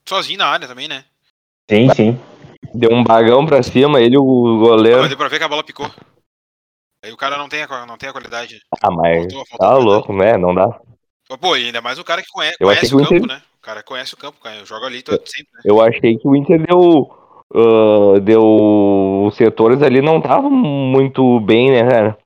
[0.06, 1.04] sozinho na área também, né?
[1.70, 2.20] Sim, sim.
[2.74, 4.22] Deu um bagão pra cima, ele, o
[4.58, 5.00] goleiro.
[5.00, 5.90] Mas deu pra ver que a bola picou.
[7.04, 8.60] Aí o cara não tem a, não tem a qualidade.
[8.82, 9.84] Ah, mas Faltou, faltou tá qualidade.
[9.84, 10.36] louco, né?
[10.38, 10.80] Não dá.
[11.40, 13.24] Pô, e ainda mais o cara que conhece, Eu achei conhece o que o campo,
[13.24, 13.42] Inter- né?
[13.58, 14.64] O cara conhece o campo, cara.
[14.64, 15.60] Joga ali todo, sempre, né?
[15.64, 17.10] Eu achei que o Inter deu.
[17.54, 19.24] ah, deu.
[19.26, 22.18] Os setores ali não estavam muito bem, né, cara?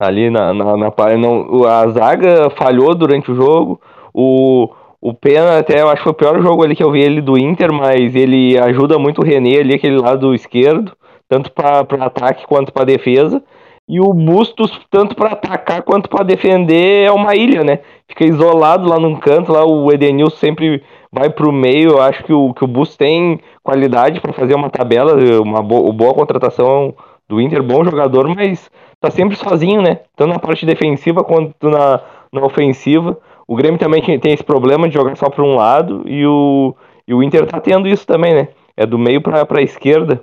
[0.00, 3.80] Ali na, na, na não, o- a zaga falhou durante o jogo.
[4.14, 7.00] O, o Pena, até eu acho que foi o pior jogo ali que eu vi
[7.00, 10.92] ele do Inter, mas ele ajuda muito o René ali, aquele lado esquerdo,
[11.28, 13.42] tanto para ataque quanto para defesa.
[13.88, 17.78] E o Bustos, tanto para atacar quanto para defender, é uma ilha, né?
[18.06, 21.92] Fica isolado lá num canto, lá o Edenilson sempre vai pro meio.
[21.92, 25.90] Eu acho que o, que o Bustos tem qualidade para fazer uma tabela, uma boa,
[25.90, 26.94] boa contratação
[27.26, 30.00] do Inter, bom jogador, mas tá sempre sozinho, né?
[30.14, 33.16] Tanto na parte defensiva quanto na, na ofensiva.
[33.48, 36.76] O Grêmio também tem tem esse problema de jogar só para um lado e o,
[37.06, 38.48] e o Inter tá tendo isso também, né?
[38.76, 40.22] É do meio pra, pra esquerda.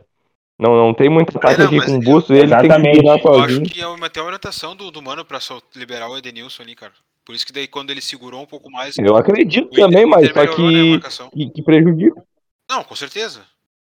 [0.57, 2.95] Não, não tem muito ataque não, aqui com o Bustos, ele tem que Exatamente.
[2.95, 5.61] se virar Eu acho que é uma, até uma orientação do, do Mano pra sol-
[5.75, 6.93] liberar o Edenilson ali, cara.
[7.25, 8.95] Por isso que daí quando ele segurou um pouco mais.
[8.97, 10.99] Eu acredito Inter- também, mas só né, a que,
[11.33, 12.23] que, que prejudica.
[12.69, 13.41] Não, com certeza.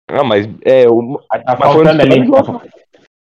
[0.08, 2.24] Ah, mas é, o, Tá faltando ali.
[2.24, 2.62] jogo.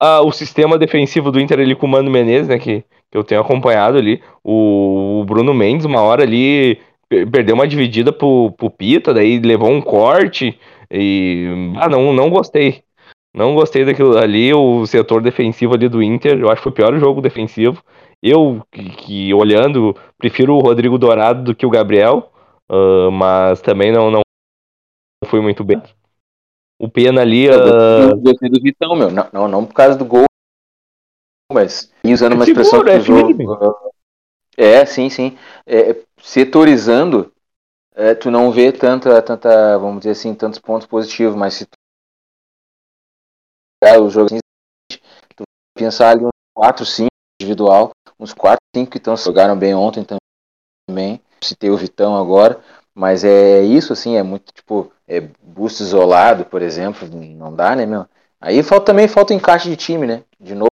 [0.01, 3.25] ah, o sistema defensivo do Inter ali com o Mano Menezes, né, que, que eu
[3.25, 8.53] tenho acompanhado ali, o, o Bruno Mendes, uma hora ali, per- perdeu uma dividida pro,
[8.53, 10.59] pro Pita, daí levou um corte,
[10.91, 12.83] e, ah, não, não gostei,
[13.35, 16.75] não gostei daquilo ali, o setor defensivo ali do Inter, eu acho que foi o
[16.75, 17.83] pior jogo defensivo,
[18.23, 22.31] eu, que, que olhando, prefiro o Rodrigo Dourado do que o Gabriel,
[22.69, 24.21] ah, mas também não, não
[25.27, 25.83] fui muito bem.
[26.81, 29.11] O Pena ali, Eu ah, gostei do Vitão, meu.
[29.11, 30.28] Não, não, não por causa do gol,
[31.59, 33.47] mas usando uma É expressão seguro, que é usou, firme.
[34.57, 35.39] É, sim, sim.
[35.67, 37.33] É, setorizando,
[37.95, 41.77] é, tu não vê tanta, tanta, vamos dizer assim, tantos pontos positivos, mas se tu
[43.81, 44.41] pegar os jogos, assim,
[45.37, 45.45] tu
[45.77, 47.09] pensar ali uns 4, 5
[47.41, 50.05] individual, uns 4, 5 que tão, jogaram bem ontem
[50.89, 52.61] também, citei o Vitão agora,
[52.95, 57.87] mas é isso, assim, é muito, tipo, é busto isolado, por exemplo, não dá, né,
[57.87, 58.07] meu?
[58.41, 60.25] Aí falta, também falta encaixe de time, né?
[60.41, 60.69] De novo,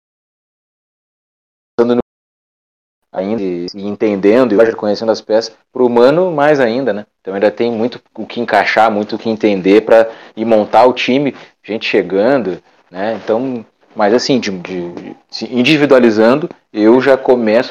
[3.13, 7.07] ainda e entendendo e reconhecendo as peças, pro humano mais ainda, né?
[7.21, 10.93] Então ainda tem muito o que encaixar, muito o que entender para ir montar o
[10.93, 13.15] time, gente chegando, né?
[13.23, 15.17] Então, mas assim, de, de-
[15.51, 17.71] individualizando, eu já começo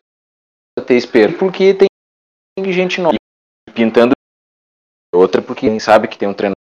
[0.78, 1.88] a ter esperança, porque tem
[2.72, 3.16] gente nova
[3.74, 4.14] pintando
[5.14, 6.56] outra, porque quem sabe que tem um treinador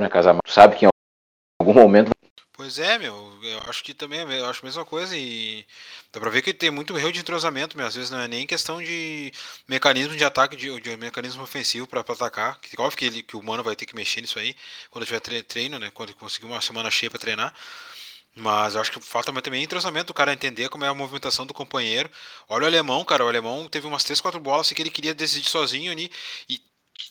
[0.00, 0.88] na casa, sabe que em
[1.60, 2.10] algum momento
[2.72, 5.66] Pois é, meu, eu acho que também, eu acho a mesma coisa e
[6.12, 8.46] dá pra ver que tem muito erro de entrosamento, meu, às vezes não é nem
[8.46, 9.32] questão de
[9.66, 13.36] mecanismo de ataque, de, de mecanismo ofensivo pra, pra atacar, que óbvio que, ele, que
[13.36, 14.54] o Mano vai ter que mexer nisso aí,
[14.90, 17.52] quando tiver tre- treino, né, quando conseguir uma semana cheia pra treinar,
[18.36, 21.54] mas eu acho que falta também entrosamento, do cara entender como é a movimentação do
[21.54, 22.10] companheiro,
[22.48, 25.48] olha o alemão, cara, o alemão teve umas 3, 4 bolas que ele queria decidir
[25.48, 26.10] sozinho ali,
[26.48, 26.60] e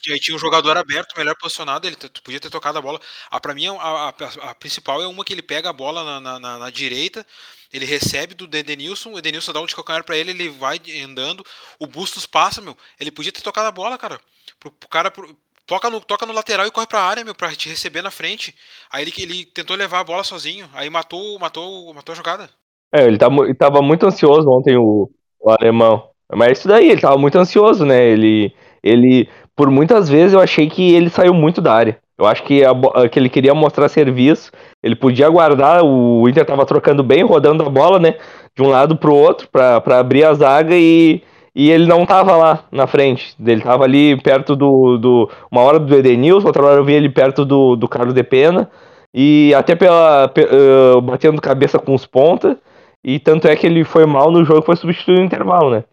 [0.07, 2.99] e aí tinha um jogador aberto, melhor posicionado, ele podia ter tocado a bola.
[3.29, 4.13] Ah, pra mim, a, a-
[4.51, 7.25] a principal é uma que ele pega a bola na, na- na- direita,
[7.71, 11.45] ele recebe do Edenilson, o Edenilson dá um de calcanhar pra ele, ele vai andando,
[11.79, 12.75] o Bustos passa, meu.
[12.99, 14.19] Ele podia ter tocado a bola, cara.
[14.59, 15.11] Pro, pro cara.
[15.11, 18.09] pro- toca, no, toca no lateral e corre pra área, meu, pra te receber na
[18.11, 18.55] frente.
[18.91, 22.49] Aí ele, ele tentou levar a bola sozinho, aí matou, matou, matou a jogada.
[22.91, 26.09] É, ele, tá, mu- ele tava muito ansioso ontem, o, o alemão.
[26.33, 28.03] Mas isso daí, ele tava muito ansioso, né?
[28.09, 28.51] Ele,
[28.83, 31.97] ele, por muitas vezes eu achei que ele saiu muito da área.
[32.19, 32.73] Eu acho que, a,
[33.09, 34.51] que ele queria mostrar serviço,
[34.83, 38.15] ele podia aguardar, o Inter tava trocando bem, rodando a bola, né?
[38.53, 41.21] De um lado pro outro, para abrir a zaga e,
[41.55, 43.33] e ele não tava lá na frente.
[43.39, 44.97] Ele tava ali perto do.
[44.97, 48.23] do uma hora do Edenilson, outra hora eu vi ele perto do, do Carlos de
[48.23, 48.69] Pena.
[49.13, 52.57] E até pela, uh, batendo cabeça com os pontas.
[53.01, 55.85] E tanto é que ele foi mal no jogo, foi substituído no intervalo, né?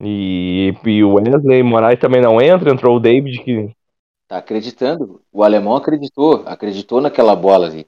[0.00, 3.70] E, e o Wesley Moraes também não entra, entrou o David que.
[4.26, 5.20] Tá acreditando.
[5.32, 7.86] O alemão acreditou, acreditou naquela bola ali.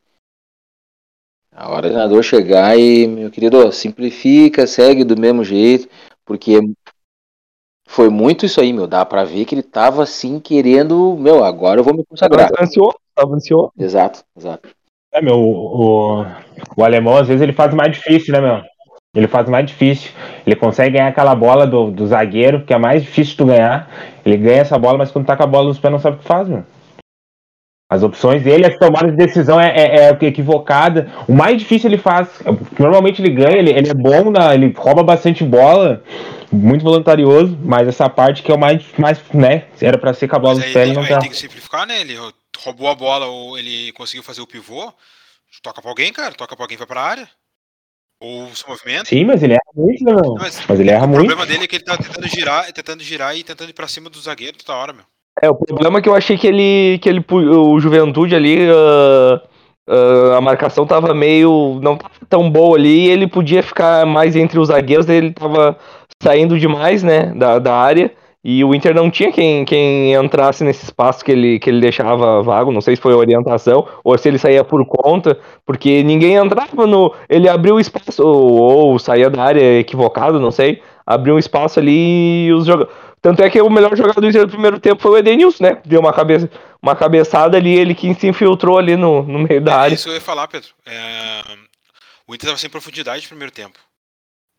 [1.55, 5.89] A hora do treinador chegar e, meu querido, simplifica, segue do mesmo jeito,
[6.25, 6.61] porque
[7.87, 8.87] foi muito isso aí, meu.
[8.87, 12.51] Dá pra ver que ele tava assim querendo, meu, agora eu vou me consagrar.
[12.51, 13.73] Tava ansioso, tava ansioso.
[13.79, 14.69] Exato, exato.
[15.13, 16.25] É, meu, o,
[16.77, 18.63] o alemão às vezes ele faz mais difícil, né, meu?
[19.15, 20.11] Ele faz mais difícil.
[20.47, 23.91] Ele consegue ganhar aquela bola do, do zagueiro, que é mais difícil de ganhar.
[24.25, 26.21] Ele ganha essa bola, mas quando tá com a bola nos pés não sabe o
[26.21, 26.65] que faz, meu.
[27.91, 31.13] As opções dele, as tomadas de decisão é, é, é, equivocada.
[31.29, 32.27] O mais difícil ele faz.
[32.79, 36.03] Normalmente ele ganha, ele, ele é bom, na, ele rouba bastante bola,
[36.51, 39.67] muito voluntarioso, mas essa parte que é o mais, mais né?
[39.79, 41.19] Era para ser com a bola nos pés, não tá.
[41.19, 42.01] tem que simplificar, né?
[42.01, 42.17] Ele
[42.65, 44.91] roubou a bola ou ele conseguiu fazer o pivô.
[45.63, 46.33] Toca pra alguém, cara.
[46.33, 47.29] Toca pra alguém vai pra área.
[48.23, 48.49] Ou.
[49.05, 50.35] Sim, mas ele erra muito, né, meu?
[50.39, 51.25] Mas, mas ele erra o muito.
[51.25, 53.89] O problema dele é que ele tá tentando girar, tentando girar e tentando ir pra
[53.89, 55.03] cima do zagueiro toda hora, meu.
[55.43, 59.41] É, o problema é que eu achei que ele, que ele o Juventude ali, uh,
[59.91, 64.57] uh, a marcação tava meio, não tava tão boa ali, ele podia ficar mais entre
[64.57, 65.77] os zagueiros, ele tava
[66.23, 70.85] saindo demais, né, da, da área, e o Inter não tinha quem, quem entrasse nesse
[70.85, 74.39] espaço que ele, que ele deixava vago, não sei se foi orientação, ou se ele
[74.39, 79.45] saía por conta, porque ninguém entrava no, ele abriu o espaço, ou, ou saía da
[79.45, 83.71] área equivocado, não sei, abriu um espaço ali e os jogadores tanto é que o
[83.71, 85.81] melhor jogador do Inter do primeiro tempo foi o Edenilson, né?
[85.85, 86.51] Deu uma, cabeça,
[86.83, 89.95] uma cabeçada ali, ele que se infiltrou ali no, no meio da é, área.
[89.95, 90.71] Isso eu ia falar, Pedro.
[90.85, 91.41] É...
[92.27, 93.79] O Inter estava sem profundidade no primeiro tempo.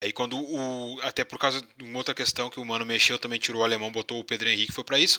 [0.03, 0.99] Aí quando o.
[1.01, 3.89] Até por causa de uma outra questão que o Mano mexeu, também tirou o alemão,
[3.89, 5.17] botou o Pedro Henrique, foi para isso,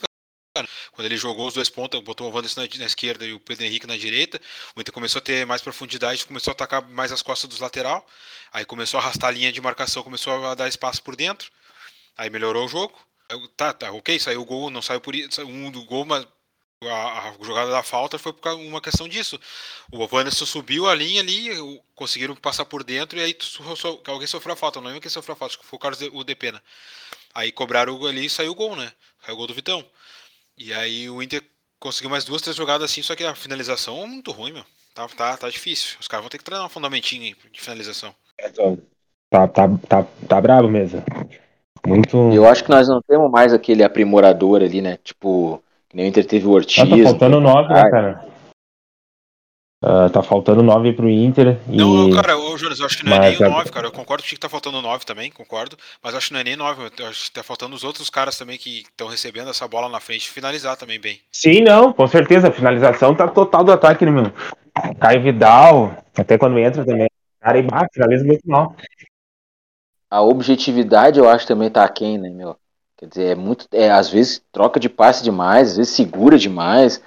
[0.55, 0.69] cara.
[0.91, 3.65] Quando ele jogou os dois pontos, botou o Wanderson na, na, esquerda e o Pedro
[3.65, 4.39] Henrique na direita,
[4.75, 8.05] o Inter começou a ter mais profundidade, começou a atacar mais as costas dos lateral,
[8.53, 11.51] aí começou a arrastar a linha de marcação, começou a dar espaço por dentro,
[12.15, 12.95] aí melhorou o jogo.
[13.57, 16.27] Tá, tá, ok, saiu o gol, não saiu por um do gol, mas
[16.83, 19.39] a, a, jogada da falta foi por uma questão disso.
[19.91, 21.49] O Wanderson subiu a linha ali,
[21.95, 23.63] conseguiram passar por dentro e aí so,
[24.07, 24.79] alguém sofreu a falta.
[24.79, 26.61] Não lembro quem sofreu a falta, acho que foi o Carlos de, o Depena.
[27.33, 28.91] Aí cobraram ali e saiu o gol, né?
[29.23, 29.83] Saiu o gol do Vitão.
[30.57, 31.43] E aí o Inter
[31.79, 34.63] conseguiu mais duas, três jogadas assim, só que a finalização é muito ruim, meu.
[34.93, 35.97] Tá, tá, tá difícil.
[35.99, 38.15] Os caras vão ter que treinar um fundamentinho de finalização.
[39.29, 41.03] Tá, tá, tá, tá bravo mesmo.
[41.85, 42.17] Muito.
[42.33, 44.97] Eu acho que nós não temos mais aquele aprimorador ali, né?
[45.03, 45.61] Tipo,
[45.95, 46.83] nem o Inter teve o Ortiz.
[46.83, 48.25] Ah, tá faltando nove, né, cara?
[49.81, 51.57] Uh, tá faltando nove pro Inter.
[51.67, 53.87] Não, cara, ô Jonas, eu acho que não é nem o 9, cara.
[53.87, 55.77] Eu concordo que tá faltando nove também, concordo.
[56.03, 56.91] Mas acho que não é nem nove.
[56.99, 60.01] Eu acho que tá faltando os outros caras também que estão recebendo essa bola na
[60.01, 61.19] frente finalizar também bem.
[61.31, 62.49] Sim, não, com certeza.
[62.49, 64.33] A finalização tá total do ataque, né, meu?
[64.99, 67.07] Caio Vidal, até quando entra também.
[67.39, 68.75] Cara, e finaliza muito mal
[70.15, 72.57] a objetividade eu acho também tá aquém, né, meu?
[72.97, 73.67] Quer dizer, é muito.
[73.71, 77.01] É, às vezes troca de passe demais, às vezes segura demais.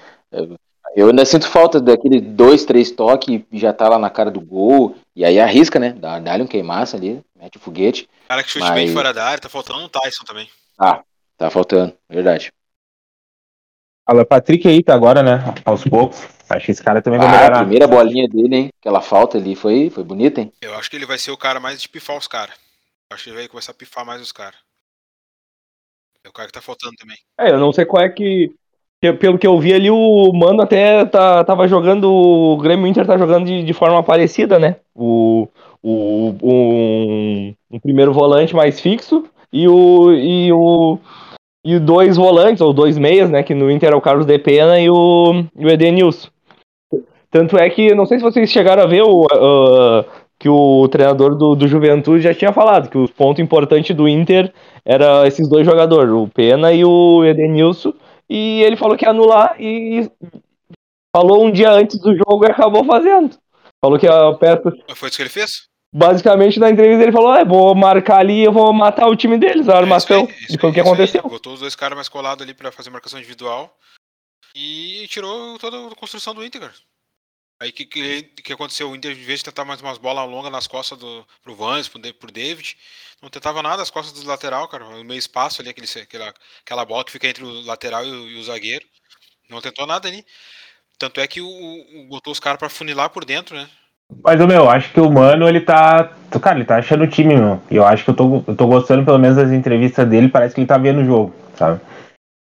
[0.95, 4.41] Eu ainda sinto falta daquele dois, três toques e já tá lá na cara do
[4.41, 4.97] gol.
[5.15, 5.93] E aí arrisca, né?
[5.93, 8.09] Dá, dá um queimaça ali, mete o foguete.
[8.29, 8.75] Cara que chute mas...
[8.75, 10.49] bem fora da área, tá faltando um Tyson também.
[10.79, 11.03] Ah,
[11.37, 12.53] tá faltando, verdade.
[14.09, 15.55] Fala, Patrick aí tá agora, né?
[15.65, 16.27] Aos poucos.
[16.49, 17.57] Acho que esse cara também vai ah, melhorar.
[17.57, 18.69] A primeira bolinha dele, hein?
[18.81, 20.53] Aquela falta ali foi, foi bonita, hein?
[20.63, 22.55] Eu acho que ele vai ser o cara mais de pifar os caras.
[23.13, 24.59] Acho que ele vai começar a pifar mais os caras.
[26.29, 27.17] É o cara que tá faltando também.
[27.41, 28.53] É, eu não sei qual é que.
[29.01, 32.13] Pelo que eu vi ali, o Mano até tá, tava jogando.
[32.13, 34.77] O Grêmio Inter tá jogando de, de forma parecida, né?
[34.95, 35.49] O,
[35.83, 40.13] o, um, um primeiro volante mais fixo e o.
[40.13, 40.99] E o
[41.65, 43.43] e dois volantes, ou dois meias, né?
[43.43, 46.29] Que no Inter é o Carlos De Pena e o, e o Edenilson.
[47.31, 50.05] Tanto é que, não sei se vocês chegaram a ver o, uh,
[50.39, 54.53] que o treinador do, do Juventude já tinha falado, que o ponto importante do Inter
[54.85, 57.93] era esses dois jogadores, o Pena e o Edenilson,
[58.31, 60.09] e ele falou que ia anular e
[61.15, 63.37] falou um dia antes do jogo e acabou fazendo.
[63.81, 64.73] Falou que a peça.
[64.95, 65.69] Foi isso que ele fez?
[65.93, 69.69] Basicamente, na entrevista ele falou: ah, vou marcar ali eu vou matar o time deles,
[69.69, 70.21] a é armação.
[70.21, 71.23] É aí, e foi o que aconteceu.
[71.25, 71.31] Aí.
[71.31, 73.75] Botou os dois caras mais colados ali para fazer marcação individual
[74.55, 76.75] e tirou toda a construção do Inter, cara.
[77.61, 78.89] Aí que, que, que, aconteceu?
[78.89, 81.89] O Inter, em vez de tentar mais umas bolas longas nas costas do pro Vans,
[81.89, 82.77] pro, David,
[83.21, 84.85] não tentava nada as costas do lateral, cara.
[84.85, 86.33] No meio espaço ali, aquele, aquela,
[86.65, 88.85] aquela bola que fica entre o lateral e o, e o zagueiro.
[89.51, 90.25] Não tentou nada ali.
[90.99, 93.69] Tanto é que o, o- botou os caras pra funilar por dentro, né?
[94.23, 96.13] Mas, meu, eu acho que o Mano, ele tá.
[96.41, 97.61] Cara, ele tá achando o time, meu.
[97.71, 100.29] E eu acho que eu tô, eu tô gostando, pelo menos, das entrevistas dele.
[100.29, 101.81] Parece que ele tá vendo o jogo, sabe?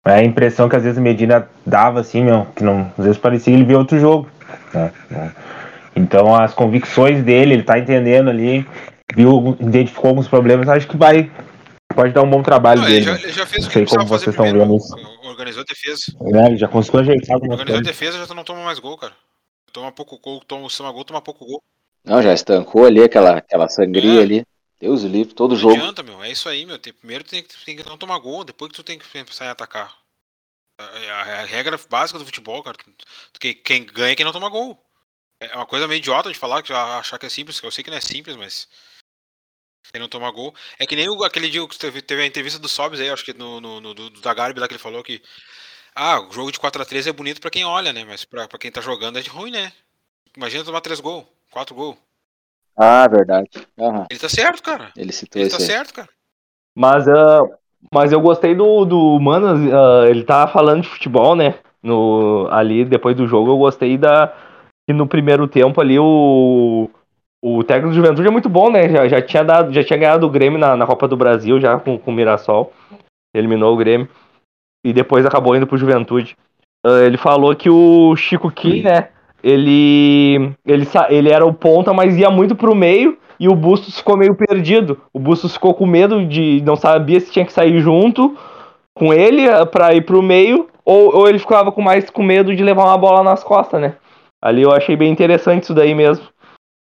[0.07, 2.47] É a impressão que às vezes o Medina dava, assim, meu.
[2.57, 4.31] Que não, às vezes parecia ele ver outro jogo.
[4.73, 5.35] Né?
[5.97, 8.67] Então, as convicções dele, ele tá entendendo ali.
[9.15, 10.69] Viu, identificou alguns problemas.
[10.69, 11.31] Acho que vai.
[11.95, 13.05] Pode dar um bom trabalho Não, ele, dele.
[13.07, 13.23] já, meu.
[13.25, 14.95] ele já fez o Não que sei como vocês estão vendo isso.
[15.25, 16.03] Organizou a defesa.
[16.23, 19.13] É, ele já conseguiu ajeitar algumas Organizou a defesa, já não toma mais gol, cara.
[19.73, 21.61] Toma pouco gol, toma, toma gol, toma pouco gol.
[22.05, 24.23] Não, já estancou ali aquela, aquela sangria É.
[24.23, 24.45] ali.
[24.81, 25.75] Deus o livre, todo Não jogo.
[25.75, 26.23] adianta, meu.
[26.23, 26.79] É isso aí, meu.
[26.79, 29.05] Tem- Primeiro tu tem, que- tem que não tomar gol, depois que tu tem que
[29.07, 29.93] pensar em atacar.
[30.81, 32.77] É a, é a regra básica do futebol, cara.
[32.77, 34.83] Tu- Quem, ganha é quem não toma gol.
[35.41, 37.85] É uma coisa meio idiota de falar, que achar que é simples, que eu sei
[37.85, 38.69] que não é simples, mas.
[39.93, 40.55] Quem não toma gol.
[40.79, 43.25] É que nem o- aquele dia que teve, teve a entrevista do Sobs aí, acho
[43.25, 45.23] que no, no, no- do, da Garbi lá que ele falou que.
[45.95, 48.05] Ah, o jogo de 4x3 é bonito pra quem olha, né?
[48.05, 49.73] Mas pra, pra quem tá jogando é ruim, né?
[50.37, 51.99] Imagina tomar 3 gols, 4 gols.
[52.77, 53.49] Ah, verdade.
[53.79, 54.93] Aham, Ele tá certo, cara.
[54.97, 55.67] ele citou Ele tá aí.
[55.67, 56.09] certo, cara.
[56.75, 57.43] Mas, ah,
[57.93, 61.55] mas eu gostei do, do Manas, ah, ele tá falando de futebol, né?
[61.83, 64.33] No, ali, depois do jogo, eu gostei da.
[64.87, 66.91] Que no primeiro tempo ali o.
[67.43, 68.87] O técnico do Juventude é muito bom, né?
[68.91, 71.79] Já, já, tinha, dado, já tinha ganhado o Grêmio na, na Copa do Brasil, já
[71.79, 72.71] com, com o Mirassol.
[73.35, 74.07] Eliminou o Grêmio.
[74.85, 76.37] E depois acabou indo pro Juventude.
[76.85, 79.09] Ah, ele falou que o Chico Kim, né?
[79.43, 84.19] Ele, ele, ele era o ponta, mas ia muito pro meio e o Bustos ficou
[84.19, 85.01] meio perdido.
[85.15, 86.63] O Bustos ficou com medo de.
[86.63, 88.37] não sabia se tinha que sair junto
[88.95, 92.55] com ele eh, pra ir pro meio, ou, ou ele ficava com mais com medo
[92.55, 93.95] de levar uma bola nas costas, né?
[94.43, 96.27] Ali eu achei bem interessante isso daí mesmo.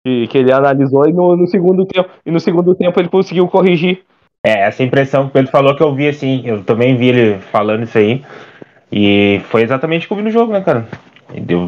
[0.06, 2.10] Que, que ele analisou e no, no segundo tempo.
[2.26, 4.04] E no segundo tempo ele conseguiu corrigir.
[4.46, 7.38] É, essa impressão que o Pedro falou que eu vi, assim, eu também vi ele
[7.52, 8.24] falando isso aí.
[8.92, 10.88] E foi exatamente o que eu vi no jogo, né, cara?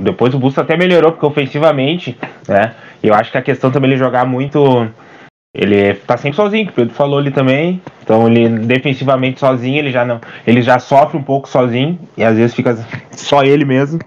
[0.02, 2.74] Depois o Busto até melhorou, porque ofensivamente, né?
[3.02, 4.88] Eu acho que a questão também ele jogar muito.
[5.56, 7.82] Ele tá sempre sozinho, que o Pedro falou ali também.
[8.02, 10.20] Então ele defensivamente sozinho, ele já não.
[10.48, 12.00] Ele já sofre um pouco sozinho.
[12.18, 12.76] E às vezes fica
[13.12, 14.00] só ele mesmo.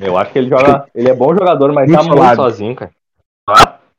[0.00, 0.84] Eu acho que ele joga.
[0.94, 2.90] Ele é bom jogador, mas Muito tá muito sozinho, cara.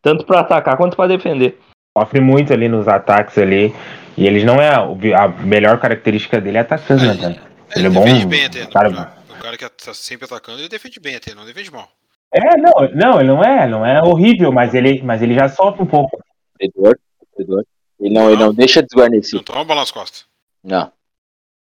[0.01, 1.59] Tanto pra atacar quanto pra defender.
[1.97, 3.73] Sofre muito ali nos ataques ali.
[4.17, 4.69] E ele não é.
[5.15, 7.35] A melhor característica dele é atacando, né, cara?
[7.75, 8.03] Ele é bom.
[8.03, 8.65] defende bem até.
[8.65, 11.89] cara- cara que tá sempre atacando, ele defende bem até, não defende mal.
[12.31, 15.81] É, não, não, ele não é, não é horrível, mas ele, mas ele já sofre
[15.83, 16.23] um pouco.
[16.59, 16.71] Ele
[18.13, 19.35] não, ele não deixa desguarnecer.
[19.35, 20.25] Não toma bola nas costas.
[20.63, 20.91] Não.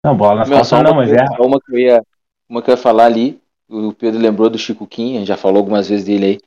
[0.03, 1.41] Não, bola nas Meu, costas não, mas coisa, é.
[1.41, 2.03] uma que eu ia,
[2.47, 3.41] uma que eu ia falar ali.
[3.67, 6.39] O Pedro lembrou do Chico Kim, a gente já falou algumas vezes dele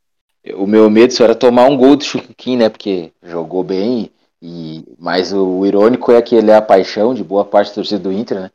[0.45, 0.55] aí.
[0.55, 2.69] O meu medo só era tomar um gol do Chico Kim, né?
[2.69, 4.11] Porque jogou bem.
[4.41, 7.99] E, mas o irônico é que ele é a paixão de boa parte da torcida
[7.99, 8.51] do Inter, né?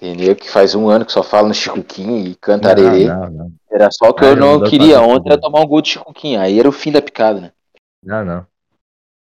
[0.00, 0.36] Entendeu?
[0.36, 3.06] Que faz um ano que só fala no Chico Kim e canta arerê.
[3.06, 5.82] Não, não, Era só o que Ah, eu não queria ontem, era tomar um gol
[5.82, 6.36] do Chico Kim.
[6.36, 7.52] Aí era o fim da picada, né?
[8.04, 8.46] não, não.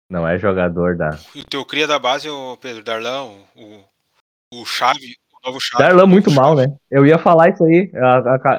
[0.07, 1.17] Não é jogador da.
[1.33, 5.83] E o teu cria da base, o Pedro Darlão, o, o Chave, o novo Chave.
[5.83, 6.67] Darlan muito mal, Chave.
[6.69, 6.75] né?
[6.91, 7.89] Eu ia falar isso aí.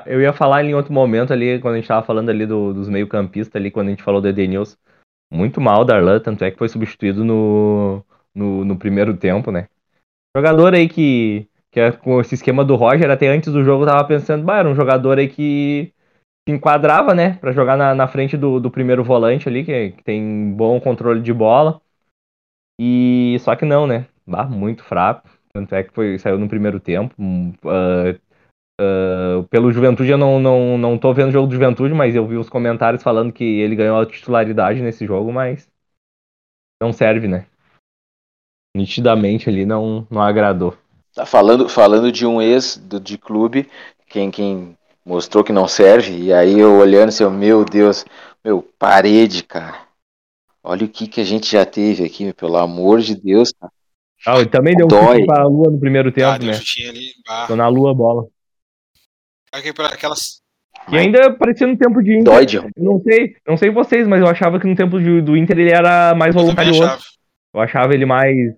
[0.07, 2.89] Eu ia falar em outro momento ali, quando a gente tava falando ali do- dos
[2.89, 4.77] meio-campistas ali, quando a gente falou do Edenilson.
[5.31, 8.03] Muito mal o Darlan, tanto é que foi substituído no,
[8.35, 9.69] no, no primeiro tempo, né?
[10.35, 13.89] Jogador aí que, que é com esse esquema do Roger, até antes do jogo eu
[13.89, 15.93] tava pensando, bah, era um jogador aí que
[16.49, 17.35] se enquadrava, né?
[17.39, 21.23] Pra jogar na, na frente do, do primeiro volante ali, que, que tem bom controle
[21.23, 21.81] de bola.
[22.81, 24.07] E só que não, né?
[24.27, 25.29] Bah, muito fraco.
[25.53, 27.15] Tanto é que foi, saiu no primeiro tempo.
[27.67, 28.19] ah,
[28.81, 32.27] ah, pelo Juventude eu não, não, não tô vendo o jogo do Juventude, mas eu
[32.27, 35.69] vi os comentários falando que ele ganhou a titularidade nesse jogo, mas
[36.81, 37.47] não serve, né?
[38.77, 40.77] Nitidamente ali não, não agradou.
[41.15, 43.69] Tá falando, falando de um ex do, de clube,
[44.09, 48.05] quem, quem mostrou que não serve, e aí eu olhando assim, eu, meu Deus,
[48.45, 49.83] meu, parede, cara.
[50.63, 53.73] Olha o que, que a gente já teve aqui, pelo amor de Deus, cara.
[54.25, 55.15] Ah, ele também deu um Dói.
[55.17, 56.55] chute pra lua no primeiro Ah, tempo, deu né?
[56.55, 57.13] um ali.
[57.29, 58.27] Ah, Tô na lua a bola.
[59.53, 60.41] aquelas.
[60.91, 62.25] E ainda parecia no tempo de Inter.
[62.25, 62.47] Dói
[62.77, 65.59] Eu Não sei, não sei vocês, mas eu achava que no tempo de- do Inter
[65.59, 66.99] ele era mais voluntarioso.
[67.53, 68.55] Eu achava ele mais.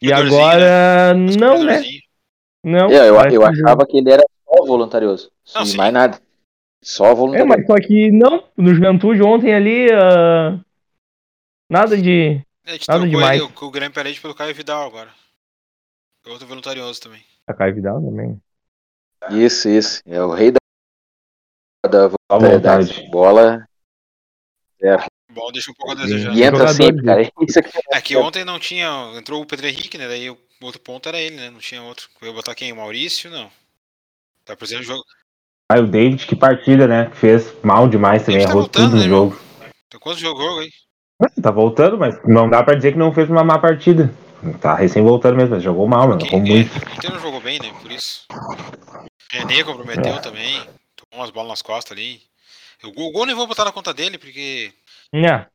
[0.00, 0.12] E né?
[0.14, 1.82] agora, Mas não, né?
[2.64, 2.90] Não.
[2.90, 5.30] É, eu, eu que- achava que ele era só voluntarioso.
[5.54, 5.76] Não, sim.
[5.76, 6.20] mais nada.
[6.82, 7.48] Só É, voluntarioso.
[7.48, 8.44] mas só que não.
[8.56, 9.88] No Juventude ontem ali.
[9.92, 10.58] ah,
[11.70, 12.40] Nada de.
[12.64, 13.40] Gente Nada demais.
[13.40, 15.10] ele, o, o Grêmio Parede pelo Caio Vidal agora.
[16.24, 17.22] É Outro voluntarioso também.
[17.46, 18.40] A Caio Vidal também.
[19.30, 20.00] Isso, isso.
[20.06, 20.58] É o rei da,
[21.88, 22.88] da voluntariedade.
[22.88, 23.10] vontade.
[23.10, 23.66] Bola.
[25.36, 26.34] Bom, deixa um pouco a desejar.
[26.34, 27.30] E entra sempre, cara.
[27.46, 29.12] Isso aqui É que ontem não tinha.
[29.14, 30.08] Entrou o Pedro Henrique, né?
[30.08, 31.50] Daí o outro ponto era ele, né?
[31.50, 32.08] Não tinha outro.
[32.22, 32.72] Eu ia botar quem?
[32.72, 33.30] O Maurício?
[33.30, 33.50] Não.
[34.46, 35.04] Tá precisando jogo.
[35.70, 37.10] Aí o David, que partida, né?
[37.14, 39.40] Fez mal demais também, tá errou voltando, tudo no né, jogo.
[39.90, 40.70] Tem quantos jogos aí?
[41.42, 44.12] Tá voltando, mas não dá pra dizer que não fez uma má partida.
[44.60, 46.20] Tá recém voltando mesmo, mas jogou mal, mano.
[46.20, 46.70] Jogou muito.
[47.00, 47.74] Quem não jogou bem, né?
[47.82, 48.26] Por isso.
[49.30, 50.20] René comprometeu É.
[50.20, 50.54] também.
[50.94, 52.22] Tomou umas bolas nas costas ali.
[52.84, 54.72] O gol, o gol nem vou botar na conta dele, porque.
[55.14, 55.46] É.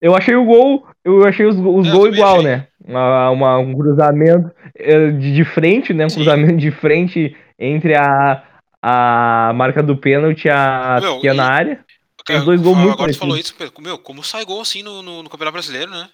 [0.00, 2.44] Eu achei o gol, eu achei os, os Eu gols igual, achei.
[2.50, 2.66] né?
[2.82, 6.06] Uma, uma- um cruzamento eh, de, de frente, né?
[6.06, 6.16] Um Sim.
[6.16, 8.42] cruzamento de frente entre a,
[8.80, 11.84] a marca do pênalti e a Meu, pequena e- área.
[12.24, 15.02] Cara, Os dois gols agora muito tu falou isso, meu, como sai gol assim no,
[15.02, 16.08] no, no Campeonato Brasileiro, né?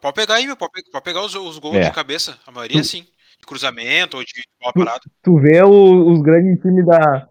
[0.00, 1.80] Pode- pegar aí, meu, pode, pe- pode pegar os, os gols É.
[1.80, 2.38] de cabeça.
[2.46, 3.02] A maioria Tu- sim.
[3.40, 5.00] De cruzamento ou de bola parada.
[5.22, 7.26] Tu vê o- os grandes times da,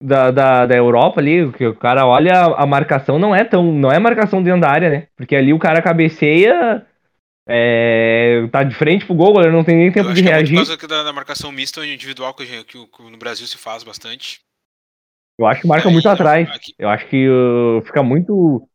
[0.00, 3.72] da, da, da Europa ali, que o cara olha a, a marcação, não é tão.
[3.72, 5.06] Não é marcação dentro da área, né?
[5.16, 6.84] Porque ali o cara cabeceia,
[7.48, 10.58] é, tá de frente pro gol, o goleiro não tem nem tempo de é reagir.
[10.58, 13.58] por causa da, da marcação mista ou individual que, a que que no Brasil se
[13.58, 14.40] faz bastante.
[15.38, 16.48] Eu acho que marca Aí, muito ó, atrás.
[16.50, 18.66] aqui- Eu acho que uh, fica muito.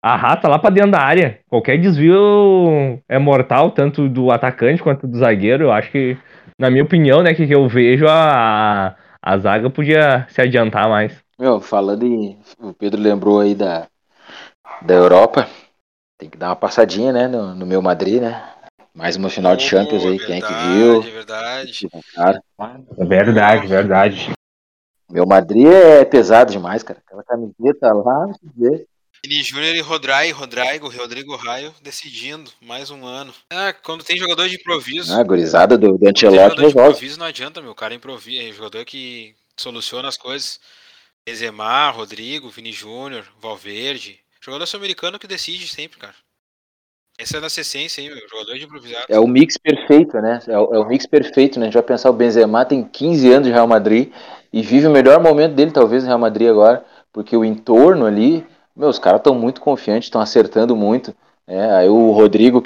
[0.00, 1.40] Arrasta lá pra dentro da área.
[1.48, 5.64] Qualquer desvio é mortal, tanto do atacante quanto do zagueiro.
[5.64, 6.16] Eu acho que,
[6.56, 11.16] na minha opinião, né, que, que eu vejo, a, a zaga podia se adiantar mais.
[11.38, 12.38] Meu, falando em.
[12.58, 13.86] O Pedro lembrou aí da,
[14.82, 15.48] da Europa.
[16.18, 17.28] Tem que dar uma passadinha, né?
[17.28, 18.54] No, no meu Madrid, né?
[18.94, 21.02] Mais uma final de Champions aí, quem é que viu?
[21.02, 21.88] É verdade.
[22.14, 22.42] Cara,
[22.98, 24.32] É verdade, verdade.
[25.08, 27.00] meu Madrid é pesado demais, cara.
[27.06, 28.86] Aquela camiseta lá, não se vê.
[29.24, 33.34] Vini Júnior e Rodrai, Rodrigo, Rodrigo Raio decidindo mais um ano.
[33.50, 35.12] Ah, quando tem jogador de improviso.
[35.12, 36.88] Ah, gurizada do, do jogador de resolve.
[36.90, 37.72] improviso não adianta, meu.
[37.72, 38.48] O cara improvisa.
[38.48, 40.60] É jogador que soluciona as coisas.
[41.26, 44.20] Benzema, Rodrigo, Vini Júnior, Valverde.
[44.40, 46.14] Jogador sul-americano que decide sempre, cara.
[47.18, 48.28] Essa é a nossa essência aí, meu.
[48.28, 49.06] Jogador de improvisado.
[49.08, 50.40] É o mix perfeito, né?
[50.46, 51.64] É o, é o mix perfeito, né?
[51.64, 54.12] A gente vai pensar o Benzema tem 15 anos de Real Madrid
[54.52, 58.46] e vive o melhor momento dele, talvez, no Real Madrid agora, porque o entorno ali,
[58.78, 61.12] meu, os caras estão muito confiantes, estão acertando muito.
[61.46, 61.74] né?
[61.74, 62.62] aí o Rodrigo,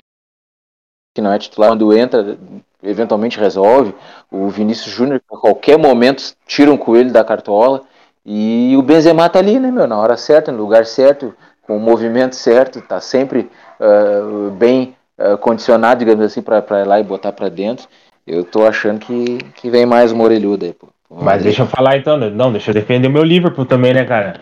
[1.15, 2.39] que não é titular, quando entra,
[2.83, 3.95] eventualmente resolve.
[4.31, 7.83] O Vinícius Júnior, a qualquer momento, tira um coelho da cartola.
[8.25, 9.87] E o Benzema tá ali, né, meu?
[9.87, 13.51] Na hora certa, no lugar certo, com o movimento certo, tá sempre
[13.81, 17.89] ah, bem ah, condicionado, digamos assim, pra ir lá e botar pra dentro.
[18.27, 20.89] Eu tô achando que, que vem mais uma orelhuda aí, pô.
[21.11, 22.31] Mas deixa eu falar então, né?
[22.31, 24.41] não, deixa eu defender o meu Liverpool também, né, cara?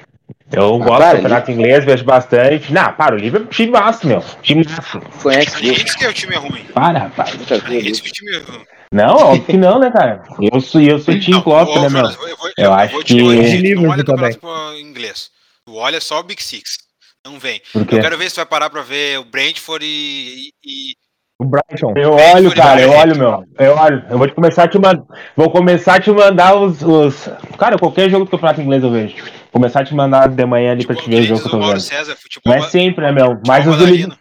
[0.53, 2.73] Eu gosto para, do campeonato inglês, vejo bastante.
[2.73, 4.25] Não, para, o Liverpool é um time massa, meu.
[4.43, 5.01] Time massa.
[5.23, 6.65] Conhece Ninguém disse que o time é ruim.
[6.75, 7.31] Para, rapaz.
[7.31, 8.65] Disse que o time é ruim.
[8.93, 10.23] Não, óbvio que não, né, cara?
[10.53, 12.05] Eu sou, eu sou Não, Klopp, né, meu?
[12.05, 15.31] Eu, eu, Eu eu acho vou te que- Tu não olha o Liverpool campeonato inglês.
[15.65, 16.79] Tu olha só o Big Six.
[17.25, 17.61] Não vem.
[17.75, 20.51] Eu quero ver se tu vai parar pra ver o Brentford e.
[20.65, 20.95] e-
[21.39, 21.95] O Brighton.
[21.97, 23.45] Eu olho, cara, eu olho, meu.
[23.59, 24.05] Eu olho.
[24.11, 25.05] Eu vou te começar a te mandar.
[25.37, 27.29] Vou começar a te mandar os, os.
[27.57, 29.15] Cara, qualquer jogo do campeonato inglês eu vejo.
[29.53, 31.51] Começar a te mandar de manhã ali pra futebol, te ver o jogo que eu
[31.51, 31.83] tô Mauro vendo.
[31.83, 33.41] César, futebol, Não é sempre, né, meu?
[33.47, 34.17] Mas os do bailarino.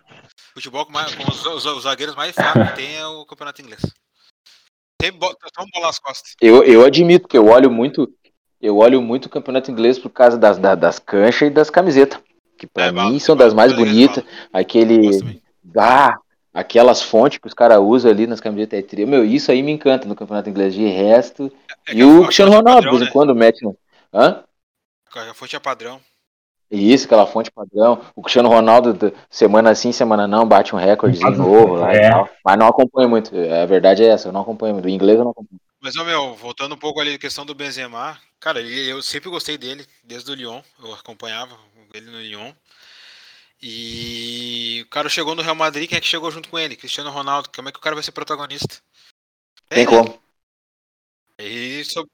[0.53, 3.61] Futebol com, mais- com os, os- os zagueiros mais fracos que tem é o campeonato
[3.61, 3.81] inglês.
[4.99, 5.27] Tem bo...
[5.53, 6.33] Toma bola nas costas.
[6.41, 8.09] Eu, eu admito que eu olho muito,
[8.61, 12.19] eu olho muito o campeonato inglês por causa das, da- das canchas e das camisetas.
[12.57, 14.23] Que pra É, mim são das mais bonitas.
[14.51, 15.39] Aquele.
[15.77, 16.17] Ah,
[16.53, 19.71] aquelas fontes que os caras usam ali nas camisetas é tri- Meu, isso aí me
[19.71, 20.73] encanta no campeonato inglês.
[20.73, 21.49] De resto.
[21.87, 23.11] É e que o Cristiano é Ronaldo, de vez em né?
[23.11, 23.77] quando mete no.
[24.13, 24.43] Hã?
[25.15, 26.01] A fonte é padrão.
[26.71, 28.01] Isso, aquela fonte padrão.
[28.15, 28.95] O Cristiano Ronaldo,
[29.29, 32.07] semana sim, semana não, bate um recordezinho Faz- novo lá é.
[32.07, 32.29] e tal.
[32.45, 33.31] Mas não acompanho muito.
[33.35, 34.85] A verdade é essa, eu não acompanho muito.
[34.85, 35.59] O inglês eu não acompanho.
[35.81, 39.57] Mas, ô, meu, voltando um pouco ali à questão do Benzema, cara, eu sempre gostei
[39.57, 41.57] dele, desde o Lyon, eu acompanhava
[41.93, 42.53] ele no Lyon.
[43.61, 46.75] E o cara chegou no Real Madrid, quem é que chegou junto com ele?
[46.77, 48.81] Cristiano Ronaldo, como é que o cara vai ser protagonista?
[49.69, 50.19] Tem É, como.
[51.37, 52.07] E so-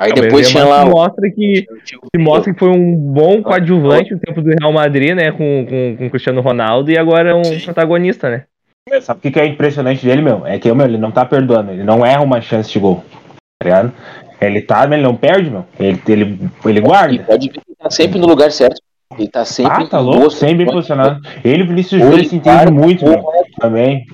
[0.00, 0.84] Aí depois tinha lá.
[0.84, 5.14] o- mostra que, que mostra que foi um bom coadjuvante no tempo do Real Madrid,
[5.14, 5.30] né?
[5.30, 7.60] Com, com, com o Cristiano Ronaldo e agora é um Sim.
[7.60, 8.44] protagonista, né?
[9.02, 10.46] Sabe o que que é impressionante dele, meu?
[10.46, 13.04] É que meu, ele não tá perdoando, ele não erra uma chance de gol.
[13.58, 13.92] Tá ligado?
[14.40, 15.66] Ele tá, ele não perde, meu.
[15.78, 17.22] Ele, ele, ele guarda.
[17.24, 18.80] pode ver que tá sempre no lugar certo.
[19.18, 21.20] Ele tá sempre Ah, tá louco, sempre bem posicionado.
[21.44, 23.22] Ele o Vinícius Júnior ele se entendem para, muito, meu.
[23.60, 24.06] Também.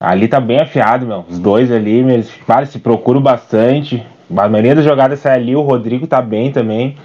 [0.00, 1.20] Ali tá bem afiado, meu.
[1.20, 4.06] Os dois ali, eles para, se procuram bastante.
[4.30, 6.96] A maioria das jogadas sai ali, o Rodrigo tá bem também.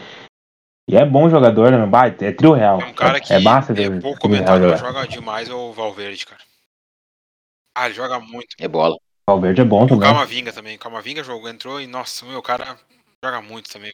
[0.90, 1.78] E é bom jogador, né?
[1.78, 1.88] meu?
[1.88, 2.82] Bah, é trio real.
[2.82, 4.78] é um cara que é massa é pouco comentado, jogar.
[4.78, 6.42] joga demais é o Valverde, cara.
[7.78, 8.56] Ah, ele joga muito.
[8.60, 8.96] É bola.
[8.96, 9.00] O
[9.32, 10.10] Valverde é bom E o também.
[10.10, 10.76] Camavinga também.
[10.76, 12.78] O Camavinga jogou, entrou e, nossa, meu, o cara
[13.24, 13.94] joga muito também.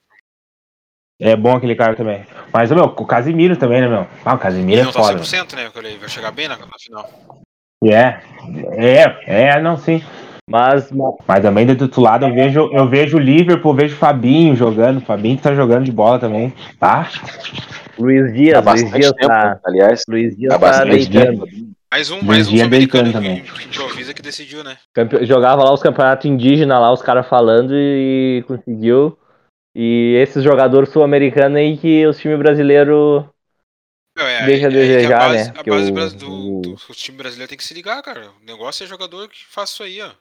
[1.20, 2.26] É bom aquele cara também.
[2.52, 4.08] Mas, meu, o Casimiro também, né, meu?
[4.26, 5.24] Ah, o Casimiro Ele é não tá foda.
[5.24, 5.72] 100%, né?
[5.76, 7.44] Ele vai chegar bem na, na final.
[7.84, 8.20] É,
[8.72, 10.02] é, é, não, sim.
[10.50, 10.90] Mas,
[11.28, 14.56] mas também do outro lado eu vejo, eu vejo o Liverpool, eu vejo o Fabinho
[14.56, 14.98] jogando.
[14.98, 16.54] O Fabinho tá jogando de bola também.
[16.80, 17.10] Tá?
[18.00, 19.60] Luiz Dias, Luiz bastante Dias tempo, tá.
[19.66, 20.04] aliás.
[20.08, 21.46] Luiz Dias tá bastante deitando.
[21.92, 24.78] Mais um, Luiz mais um Dias sul-americano deitando que, que improvisa que decidiu, né?
[24.94, 29.18] Campe- Jogava lá os campeonatos indígenas lá, os caras falando e conseguiu.
[29.76, 33.26] E esses jogadores sul-americanos aí que os times brasileiros
[34.42, 35.60] é, Deixa a é aí que desejar, a base, né?
[35.60, 38.32] A Que base o- do, o- do, do time brasileiro tem que se ligar, cara.
[38.32, 40.12] O negócio é jogador que faz isso aí, ó.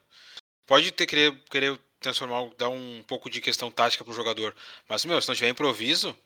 [0.67, 4.55] Pode ter querer, querer transformar, dar um pouco de questão tática pro jogador.
[4.89, 6.17] Mas, meu, se não tiver improviso,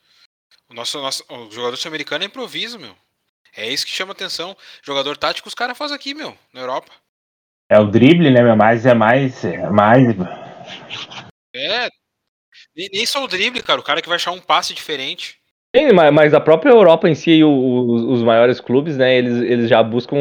[0.69, 2.97] o nosso, nosso o jogador sul-americano é improviso, meu.
[3.57, 4.57] É isso que chama atenção.
[4.83, 6.93] Jogador tático os caras fazem aqui, meu, na Europa.
[7.69, 8.57] É o drible, né, meu?
[8.57, 9.45] Mas é mais.
[9.45, 10.07] É mais...
[11.55, 11.89] É.
[12.75, 13.81] Nem, nem só o drible, cara.
[13.81, 15.40] O cara que vai achar um passe diferente.
[15.75, 19.69] Sim, mas, a própria Europa em si, o- o- os maiores clubes, né, eles, eles
[19.69, 20.17] já buscam.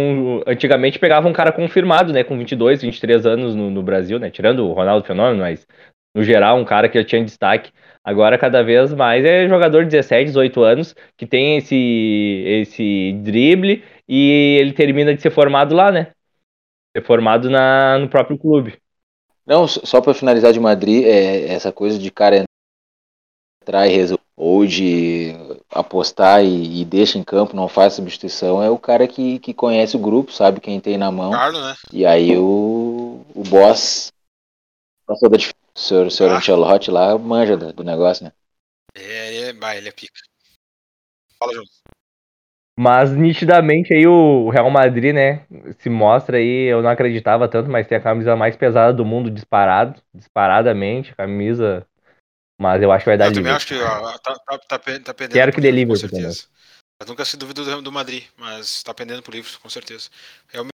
[0.46, 4.60] Antigamente pegavam um cara confirmado, né, com 22, 23 anos no, no Brasil, né, tirando
[4.68, 5.66] o Ronaldo Fenômeno, mas
[6.14, 7.72] no geral, um cara que já tinha destaque.
[8.04, 11.76] Agora, cada vez mais é jogador de 17, 18 anos que tem esse,
[12.46, 16.12] esse drible e ele termina de ser formado lá, né?
[16.96, 18.78] Ser formado na, no próprio clube.
[19.48, 22.44] Não, só pra finalizar de Madrid, é, essa coisa de cara
[23.72, 25.36] resolver, ou de
[25.70, 29.98] apostar e, e deixa em campo, não faz substituição, é o cara que, que conhece
[29.98, 31.32] o grupo, sabe quem tem na mão.
[31.32, 31.76] Carlos, né?
[31.92, 34.14] E aí o, o boss
[35.06, 36.38] passou da o senhor, o senhor Ah.
[36.38, 38.32] Ancelotti lá manja do, do negócio, né?
[38.96, 40.22] É, ele é, bah, ele é pica.
[41.38, 41.66] Fala, João.
[42.78, 45.46] Mas nitidamente aí o Real Madrid, né,
[45.80, 49.30] se mostra aí, eu não acreditava tanto, mas tem a camisa mais pesada do mundo
[49.30, 51.86] disparado, disparadamente, camisa,
[52.60, 55.14] mas eu acho que vai dar Eu também acho que ó, tá, tá, tá, tá
[55.14, 56.48] pendendo Quero que dê Liverpool, com certeza.
[57.02, 60.10] Mas nunca se duvida do, do Madrid, mas tá pendendo pro Liverpool, com certeza.
[60.54, 60.68] É o,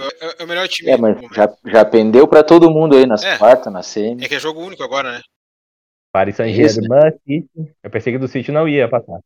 [0.00, 3.06] é, é o melhor time É, do mas já, já pendeu pra todo mundo aí
[3.06, 3.38] nas É.
[3.38, 4.22] quartas, na semi.
[4.22, 5.22] É que é jogo único agora, né?
[6.12, 7.48] Paris Saint-Germain, City,
[7.82, 9.20] eu pensei que do City não ia passar.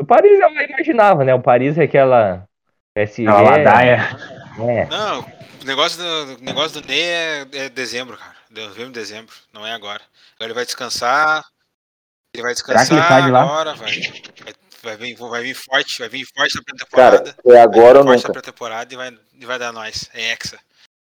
[0.00, 2.48] O Paris eu imaginava, né, o Paris é aquela
[2.94, 3.98] PSG, É uma ladaia.
[4.56, 5.20] né, Não,
[5.60, 8.39] o negócio do, o negócio do Ney é, é dezembro, cara.
[8.50, 10.00] Novembro, em dezembro, não é agora.
[10.36, 11.44] Agora ele vai descansar.
[12.34, 13.42] Ele vai Será que ele descansar sai de lá?
[13.42, 13.90] agora, vai,
[14.44, 17.34] vai, vai vir, vai vir forte, vai vir forte na pré-temporada.
[17.46, 18.32] é agora ou vai vir forte na nunca.
[18.32, 20.10] pré-temporada e vai, e vai dar nós.
[20.14, 20.58] É Hexa.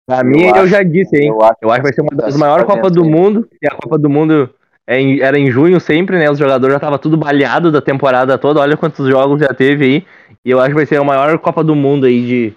[0.07, 1.29] Pra mim, eu, acho- já disse, hein?
[1.29, 3.05] eu acho Eu acho que vai ser uma das maiores Copas do?
[3.05, 3.49] Mundo.
[3.63, 4.55] E a Copa do Mundo
[4.87, 6.31] é em- era em junho sempre, né?
[6.31, 8.61] Os jogadores já estavam tudo baleado da temporada toda.
[8.61, 10.07] Olha quantos jogos já teve aí.
[10.45, 12.55] E eu acho que vai ser a maior Copa do Mundo aí de.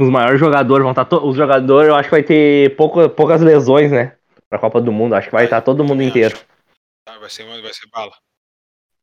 [0.00, 1.04] Os maiores jogadores vão estar.
[1.04, 1.26] To...
[1.28, 4.14] Os jogadores, eu acho que vai ter pouco, poucas lesões, né?
[4.48, 5.14] Pra Copa do Mundo.
[5.14, 6.38] Acho que vai estar todo mundo Também inteiro.
[7.04, 8.12] Tá, vai, ser, vai ser bala.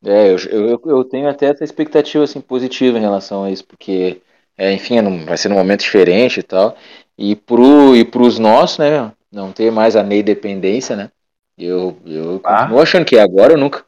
[0.04, 4.22] É, eu, eu, eu tenho até essa expectativa assim, positiva em relação a isso, porque,
[4.58, 6.76] é, enfim, não- vai ser num momento diferente e tal.
[7.18, 11.12] E pro, e pros nossos, né, não ter mais a Ney dependência, né?
[11.58, 12.62] Eu, eu Ah.
[12.62, 13.84] continuo achando que é agora ou nunca.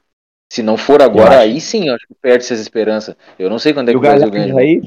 [0.52, 3.16] Se não for agora, aí sim, eu acho que perde essas esperanças.
[3.38, 4.56] Eu não sei quando é E que o Brasil ganha.
[4.58, 4.82] aí.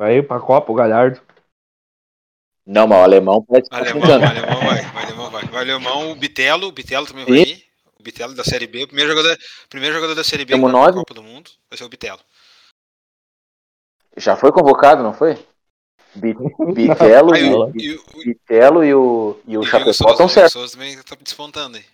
[0.00, 1.20] Vai pra Copa, o Galhardo.
[2.66, 4.24] Não, mas o alemão pode estar Alemão, tentando.
[4.24, 5.44] alemão vai, o alemão vai.
[5.44, 7.64] O alemão, o Bitelo, o Bitelo também vai ir.
[7.98, 9.38] O Bitelo da Série B, o primeiro jogador,
[9.68, 10.92] primeiro jogador da Série B Temos nove?
[10.94, 12.20] Copa do Mundo vai ser o Bitelo.
[14.16, 15.34] Já foi convocado, não foi?
[16.14, 16.34] Bi-
[16.74, 20.26] Bitelo, Aí, e, o- e, o- Bitelo e o, e o o Chapecó Souza, estão
[20.26, 20.52] o Diego certos.
[20.52, 21.84] Souza também tá despontando aí.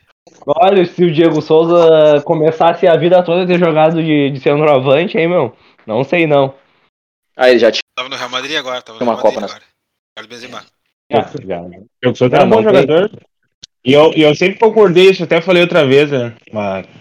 [0.46, 5.16] Olha, se o Diego Souza começasse a vida toda a ter jogado de, de centroavante,
[5.18, 5.56] hein, meu?
[5.86, 6.54] Não sei não.
[7.36, 9.34] Ah, ele já tinha Tava no Real Madrid agora, tava no Tem uma Real Madrid
[9.34, 9.69] Copa nas- agora.
[10.14, 10.62] Carlos Benzema.
[11.12, 11.30] Ah.
[12.02, 12.64] Eu sou Não, um bom tem.
[12.64, 13.10] jogador.
[13.82, 16.34] E eu, e eu sempre concordei, isso até falei outra vez, né,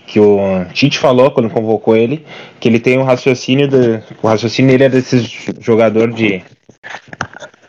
[0.07, 2.25] que o Tite falou quando convocou ele,
[2.57, 5.29] que ele tem um raciocínio, do, o raciocínio dele é desses
[5.59, 6.35] jogador de,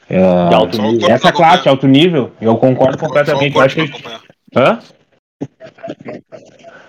[0.09, 1.11] eh, De alto nível.
[1.11, 3.47] essa classe, alto nível, eu concordo completamente.
[3.47, 4.21] Eu corpo acho que não ele,
[4.57, 4.79] hã?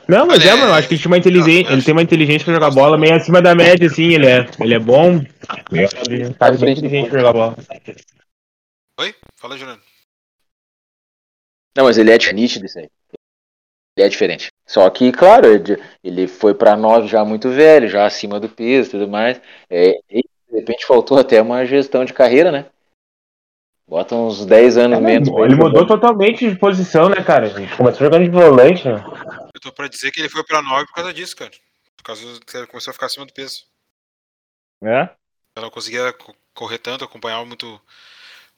[0.08, 2.46] Não, mas é, mano, eu acho que ele tinha uma inteligência, ele tem uma inteligência
[2.46, 5.22] pra jogar bola meio acima da média, assim, ele é, ele é bom,
[5.72, 7.56] ele é bem inteligente pra jogar bola.
[9.00, 9.16] Oi?
[9.36, 9.82] Fala, Juliano.
[11.76, 12.90] Não, mas ele é de- nítido isso aí.
[13.98, 14.48] Ele é diferente.
[14.68, 15.48] Só que, claro,
[16.04, 19.42] ele- foi pra 9 já muito velho, já acima do peso e tudo mais.
[19.70, 22.70] É, e, de repente faltou até uma gestão de carreira, né?
[23.88, 25.30] Bota uns 10 anos menos.
[25.30, 25.64] pra Ele jogar.
[25.66, 27.48] mudou totalmente de posição, né, cara?
[27.48, 29.04] Ele começou jogando de volante, né?
[29.54, 31.52] Eu tô pra dizer que ele foi pra 9 por causa disso, cara.
[31.98, 33.66] Por causa que ele começou a ficar acima do peso.
[34.84, 35.10] É?
[35.58, 37.80] Ela não conseguia co- correr tanto, acompanhar muito,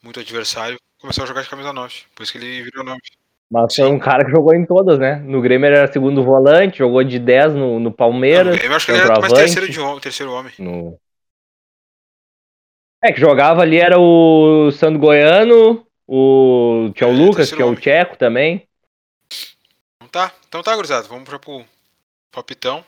[0.03, 0.77] muito adversário.
[0.99, 1.95] Começou a jogar de camisa 9.
[2.15, 2.99] Por isso que ele virou 9.
[3.49, 5.17] Mas foi um cara que jogou em todas, né?
[5.17, 8.59] No Grêmio ele era segundo volante, jogou de 10 no, no Palmeiras.
[8.63, 10.53] Eu acho que ele era mais terceiro, de terceiro homem.
[10.57, 10.99] no...
[13.03, 17.65] É, que jogava ali era o Sandro Goiano, O tinha o É, Lucas, terceiro tinha
[17.65, 17.81] o homem.
[17.81, 18.65] Tcheco também.
[19.97, 21.07] Então tá, então tá, gurizada.
[21.07, 21.65] Vamos pra pro
[22.31, 22.85] palpitão.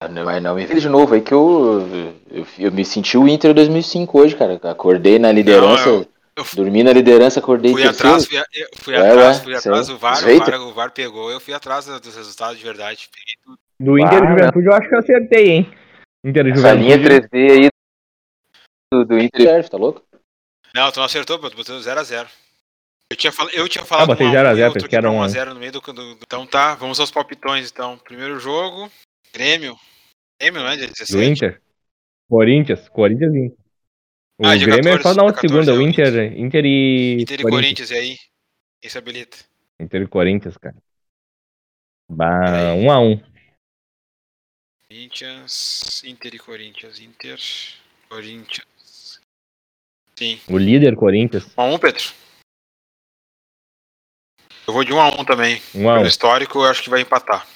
[0.00, 1.80] Mas não me vê de novo aí que eu,
[2.30, 4.54] eu, eu me senti o Inter 2005 hoje, cara.
[4.70, 6.06] Acordei na liderança, Não, eu-
[6.38, 8.08] eu dormi na liderança, acordei Fui terceiro.
[8.08, 10.38] atrás, fui, a- fui Ué, atrás, ué, fui atrás do VAR, o.
[10.38, 13.08] VAR, o VAR pegou, eu fui atrás dos resultados de verdade.
[13.12, 13.58] Peguei tudo.
[13.80, 15.74] Do Inter e Ah, Juventude eu acho que eu acertei, hein?
[16.24, 17.28] Inter e Essa linha Juventude.
[17.28, 17.68] 3D aí
[18.92, 20.02] do, do Inter serve, tá louco?
[20.74, 22.28] Não, tu não acertou, tu botou 0x0.
[23.10, 23.48] Eu tinha, fal...
[23.50, 25.08] eu tinha falado Ah, botei um 0 a 0, e eu pensei tô que era
[25.08, 25.44] aqui um pra a.
[25.46, 27.96] 1x0 no meio do, do- Então tá, vamos aos palpitões então.
[27.98, 28.90] Primeiro jogo,
[29.32, 29.76] Grêmio.
[30.40, 30.76] Grêmio, não é?
[30.76, 31.12] Dia 17.
[31.12, 31.62] Do Inter.
[32.28, 32.88] Corinthians.
[32.90, 33.58] Corinthians e Inter.
[34.40, 35.66] O Ah, Grêmio é 14, só na dia outra segunda.
[35.66, 37.22] 14 é O Inter, Inter e.
[37.22, 38.18] Inter e Corinthians, e aí?
[38.80, 39.36] Esse habilita.
[39.80, 40.76] Inter e Corinthians, cara.
[42.08, 43.20] Bah, um a um.
[44.88, 47.00] Corinthians, Inter e Corinthians.
[47.00, 47.38] Inter,
[48.08, 49.20] Corinthians.
[50.16, 50.40] Sim.
[50.48, 51.44] O líder Corinthians.
[51.54, 52.04] 1x1, Pedro?
[54.66, 55.62] Eu vou de 1x1 também.
[55.74, 56.08] Um a Pelo um.
[56.08, 57.46] histórico, eu acho que vai empatar.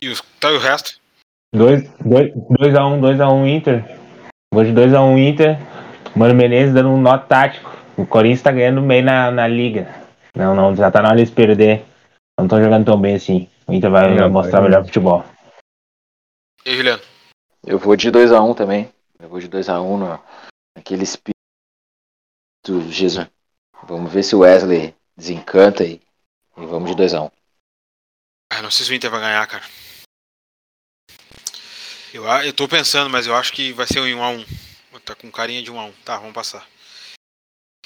[0.00, 0.20] E, os...
[0.38, 1.00] tá, e o resto?
[1.54, 3.84] 2x1, 2x1 Inter.
[4.52, 5.75] Vou de 2x1 Inter.
[6.16, 7.70] Mano Menezes dando um nó tático.
[7.96, 9.86] O Corinthians tá ganhando bem na, na liga.
[10.34, 11.84] Não, não, já tá na hora de se perder.
[12.38, 13.48] Não estão jogando tão bem assim.
[13.66, 14.70] O Inter vai Não, mostrar vai.
[14.70, 15.24] melhor futebol.
[16.64, 17.02] E aí, Juliano?
[17.66, 18.90] Eu vou de 2x1 também.
[19.18, 20.20] Eu vou de 2x1 no,
[20.76, 21.36] naquele espírito
[22.66, 23.26] do Jesus.
[23.84, 26.00] Vamos ver se o Wesley desencanta e,
[26.56, 27.30] e vamos de 2x1.
[28.52, 29.64] Ah, não sei se o Inter vai ganhar, cara.
[32.14, 34.65] Eu, eu tô pensando, mas eu acho que vai ser um 1x1.
[35.06, 35.92] Tá com carinha de 1x1.
[36.04, 36.66] Tá, vamos passar.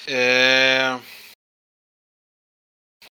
[0.09, 0.99] É...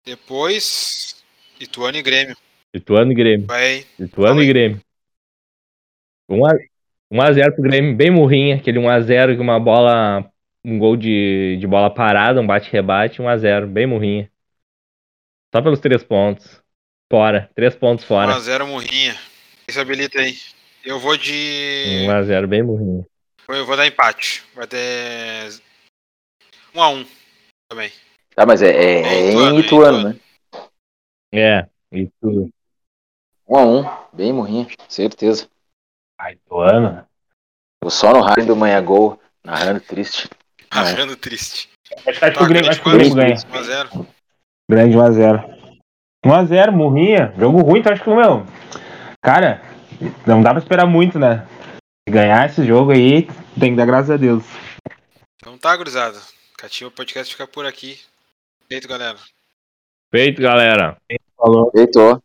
[0.05, 1.23] Depois,
[1.57, 2.35] Ituano e Grêmio.
[2.73, 3.47] Ituano e Grêmio.
[3.47, 3.87] Vai.
[3.97, 4.47] Ituano Fala e.
[4.47, 4.81] Grêmio.
[6.29, 8.57] 1x0 pro Grêmio, bem murrinha.
[8.57, 10.29] Aquele 1x0 com uma bola.
[10.65, 14.29] Um gol de, de bola parada, um bate-rebate, 1x0, bem murrinha.
[15.55, 16.61] Só pelos três pontos.
[17.09, 17.49] Fora.
[17.55, 18.33] Três pontos fora.
[18.33, 19.15] 1x0 Murrinha.
[19.67, 20.37] Esse habilita aí.
[20.83, 22.05] Eu vou de.
[22.05, 23.05] 1x0, bem murrinha.
[23.55, 24.43] Eu vou dar empate.
[24.55, 25.49] Vai ter.
[26.73, 27.07] 1x1
[27.69, 27.91] também.
[28.35, 30.19] Tá, mas é, é- é Ituano, em Ituano, né?
[31.33, 32.49] É, isso.
[33.47, 35.47] 1x1, bem morrinho, certeza.
[36.19, 37.05] Ai, Ituano.
[37.83, 40.29] Vou só no rádio do Manhã Gol, narrando triste.
[40.71, 41.69] Achando triste.
[42.07, 43.35] Acho, acho que Tá, o Grêmio, grande acho que o Grêmio ganha.
[43.35, 44.07] 1x0.
[44.69, 45.53] Grande 1x0.
[46.25, 47.33] 1x0, morrinha.
[47.37, 48.45] Jogo ruim, então acho que, meu.
[49.21, 49.61] Cara,
[50.25, 51.45] não dá pra esperar muito, né?
[52.09, 53.27] Ganhar esse jogo aí,
[53.59, 54.43] tem que dar graças a Deus.
[55.35, 56.19] Então tá, gurizada.
[56.57, 57.99] Cativa Podcast fica por aqui.
[58.67, 59.17] Feito, galera.
[60.09, 60.97] Feito, galera.
[61.37, 61.69] Falou.
[61.71, 62.23] Feito.